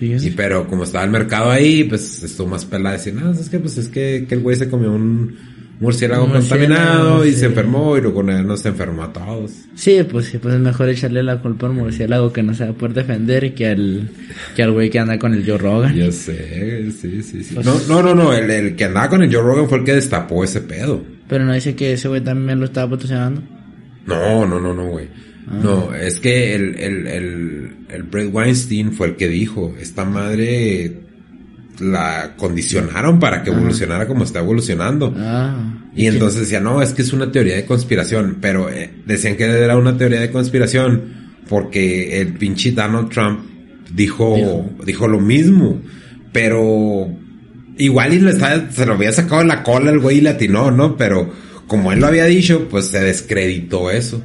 [0.00, 3.60] Sí, pero como estaba el mercado ahí, pues estuvo más pelada decir, no, es que
[3.60, 5.36] pues es que, que el güey se comió un
[5.80, 7.40] murciélago contaminado y sí.
[7.40, 9.52] se enfermó y luego nos enfermó a todos.
[9.74, 12.70] Sí, pues sí, pues es mejor echarle la culpa al murciélago que no se va
[12.70, 14.08] a poder defender que al
[14.56, 15.94] que al güey que anda con el Joe Rogan.
[15.94, 17.54] Yo sé, sí, sí, sí.
[17.54, 19.84] Pues- No, no, no, no, el, el que andaba con el Joe Rogan fue el
[19.84, 21.02] que destapó ese pedo.
[21.28, 23.42] Pero no dice que ese güey también lo estaba patrocinando.
[24.06, 25.06] No, no, no, no, güey.
[25.50, 25.60] Ah.
[25.62, 30.92] No, es que el, el, el, el Brett Weinstein fue el que dijo, esta madre
[31.80, 35.14] la condicionaron para que evolucionara como está evolucionando.
[35.16, 35.74] Ah.
[35.94, 39.44] Y entonces decía, no, es que es una teoría de conspiración, pero eh, decían que
[39.44, 43.40] era una teoría de conspiración porque el pinche Donald Trump
[43.94, 44.70] dijo, Dijo.
[44.84, 45.80] dijo, lo mismo,
[46.32, 47.08] pero
[47.78, 50.70] igual y estaba- se lo había sacado de la cola el güey y le atinó,
[50.70, 50.96] ¿no?
[50.96, 51.32] Pero
[51.66, 54.22] como él lo había dicho, pues se descreditó eso.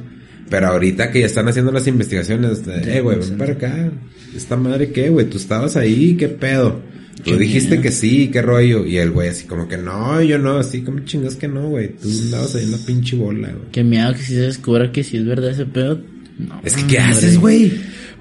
[0.50, 3.90] Pero ahorita que ya están haciendo las investigaciones, eh, güey, ven para acá.
[4.36, 5.26] ¿Esta madre qué, güey?
[5.26, 6.16] ¿Tú estabas ahí?
[6.18, 6.80] ¿Qué pedo?
[7.16, 7.82] Tú Qué dijiste miedo.
[7.82, 8.84] que sí, qué rollo.
[8.86, 11.90] Y el güey así como que no, yo no, así como chingas que no, güey.
[11.96, 13.70] Tú andabas ahí en la pinche bola, güey.
[13.72, 16.00] Qué miedo que si se descubra que si es verdad ese pedo.
[16.38, 17.12] No, Es que, ¿qué hombre.
[17.12, 17.72] haces, güey?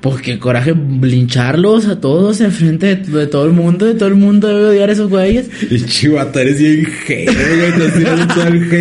[0.03, 4.15] Pues qué coraje lincharlos a todos enfrente de, de todo el mundo, de todo el
[4.15, 5.49] mundo debe odiar a esos güeyes.
[5.71, 7.25] Y chivato, eres bien güey.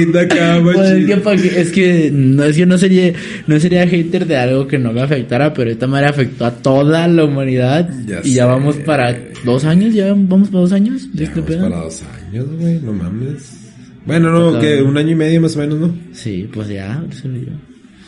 [0.03, 1.51] Hate acá, Pues es machín.
[1.51, 3.13] que, es que no es que no sería,
[3.47, 7.07] no sería hater de algo que no me afectara, pero esta manera afectó a toda
[7.07, 7.89] la humanidad.
[8.05, 11.41] Ya y ya vamos para dos años, ya vamos para dos años de Ya este
[11.41, 11.71] vamos pedo.
[11.71, 12.81] para dos años, güey.
[12.81, 13.59] No mames.
[14.05, 15.95] Bueno, no, que un año y medio más o menos, ¿no?
[16.13, 17.53] Sí, pues ya, eso le digo.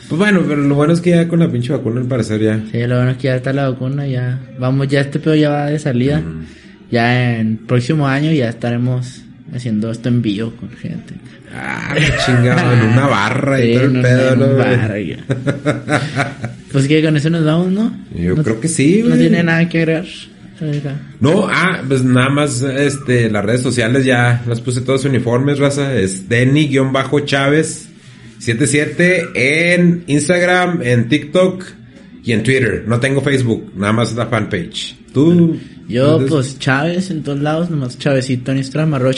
[0.07, 2.59] Pues bueno, pero lo bueno es que ya con la pinche vacuna al parecer ya.
[2.71, 5.49] Sí, lo bueno es que ya está la vacuna, ya vamos, ya este pedo ya
[5.49, 6.21] va de salida.
[6.91, 9.23] Ya en próximo año ya estaremos
[9.53, 11.15] haciendo esto en vivo con gente.
[11.53, 14.55] Ah, la chingada, en una barra y todo el en pedo, ¿no?
[14.55, 15.17] barra, ya.
[16.71, 17.97] pues que con eso nos vamos, ¿no?
[18.13, 19.19] Yo no, creo que sí, No güey.
[19.21, 20.05] tiene nada que agregar.
[21.19, 25.93] No, ah, pues nada más, este, las redes sociales ya las puse todos uniformes, raza.
[25.95, 27.89] Es Denny-Chávez
[28.39, 31.63] 77 en Instagram, en TikTok
[32.23, 34.95] Y en Twitter, no tengo Facebook, nada más la fanpage.
[35.13, 35.57] Tú.
[35.87, 39.13] Yo, pues, Chávez en todos lados, nomás Chavecito en Instagram, arroba.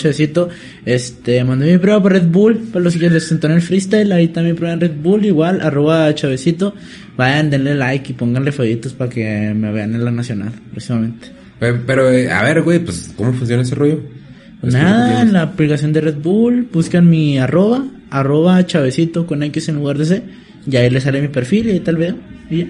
[0.86, 4.12] Este, mandé mi prueba por Red Bull, para los que les sentó en el freestyle,
[4.12, 6.74] ahí también prueban Red Bull, igual, arroba Chavecito.
[7.16, 11.30] Vayan, denle like y pónganle fueguitos para que me vean en la nacional, próximamente.
[11.60, 14.02] Pero, pero, eh, a ver, güey, pues, ¿cómo funciona ese rollo?
[14.60, 19.70] Pues nada, en la aplicación de Red Bull, buscan mi arroba, arroba Chavecito con X
[19.70, 20.24] en lugar de C,
[20.70, 22.16] y ahí les sale mi perfil y ahí video,
[22.50, 22.68] y ya.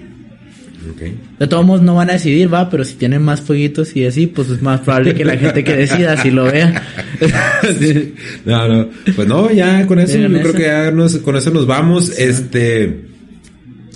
[0.90, 1.02] Ok.
[1.40, 4.26] De todos modos no van a decidir, va, pero si tienen más fueguitos y así,
[4.26, 6.82] pues es más probable que la gente que decida si lo vea.
[7.78, 8.14] Sí.
[8.44, 8.88] No, no.
[9.16, 12.16] Pues no, ya con eso, yo creo que ya nos, con eso nos vamos.
[12.16, 13.06] Este,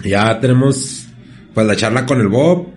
[0.05, 1.07] ya tenemos,
[1.55, 2.69] pues la charla con el Bob.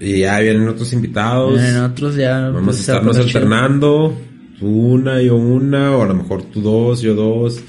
[0.00, 1.52] Y ya vienen otros invitados.
[1.52, 4.20] Miren, nosotros ya Vamos pues, a estarnos alternando.
[4.62, 7.60] Tú una, yo una, o a lo mejor tú dos, yo dos.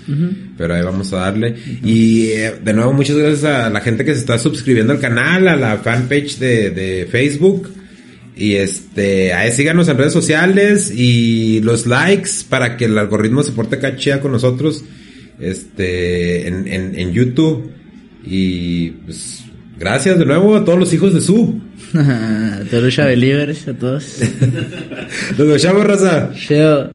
[0.55, 1.55] Pero ahí vamos a darle.
[1.83, 5.47] Y eh, de nuevo, muchas gracias a la gente que se está suscribiendo al canal,
[5.47, 7.67] a la fanpage de, de Facebook.
[8.35, 13.53] Y este, ahí síganos en redes sociales y los likes para que el algoritmo se
[13.53, 14.83] porte acá chida con nosotros.
[15.39, 17.71] Este, en, en, en YouTube.
[18.23, 19.45] Y pues,
[19.79, 21.59] gracias de nuevo a todos los hijos de su.
[21.93, 24.19] a todos los Chabelivers, a todos.
[25.37, 26.31] Nos vemos, raza.
[26.47, 26.92] Chao.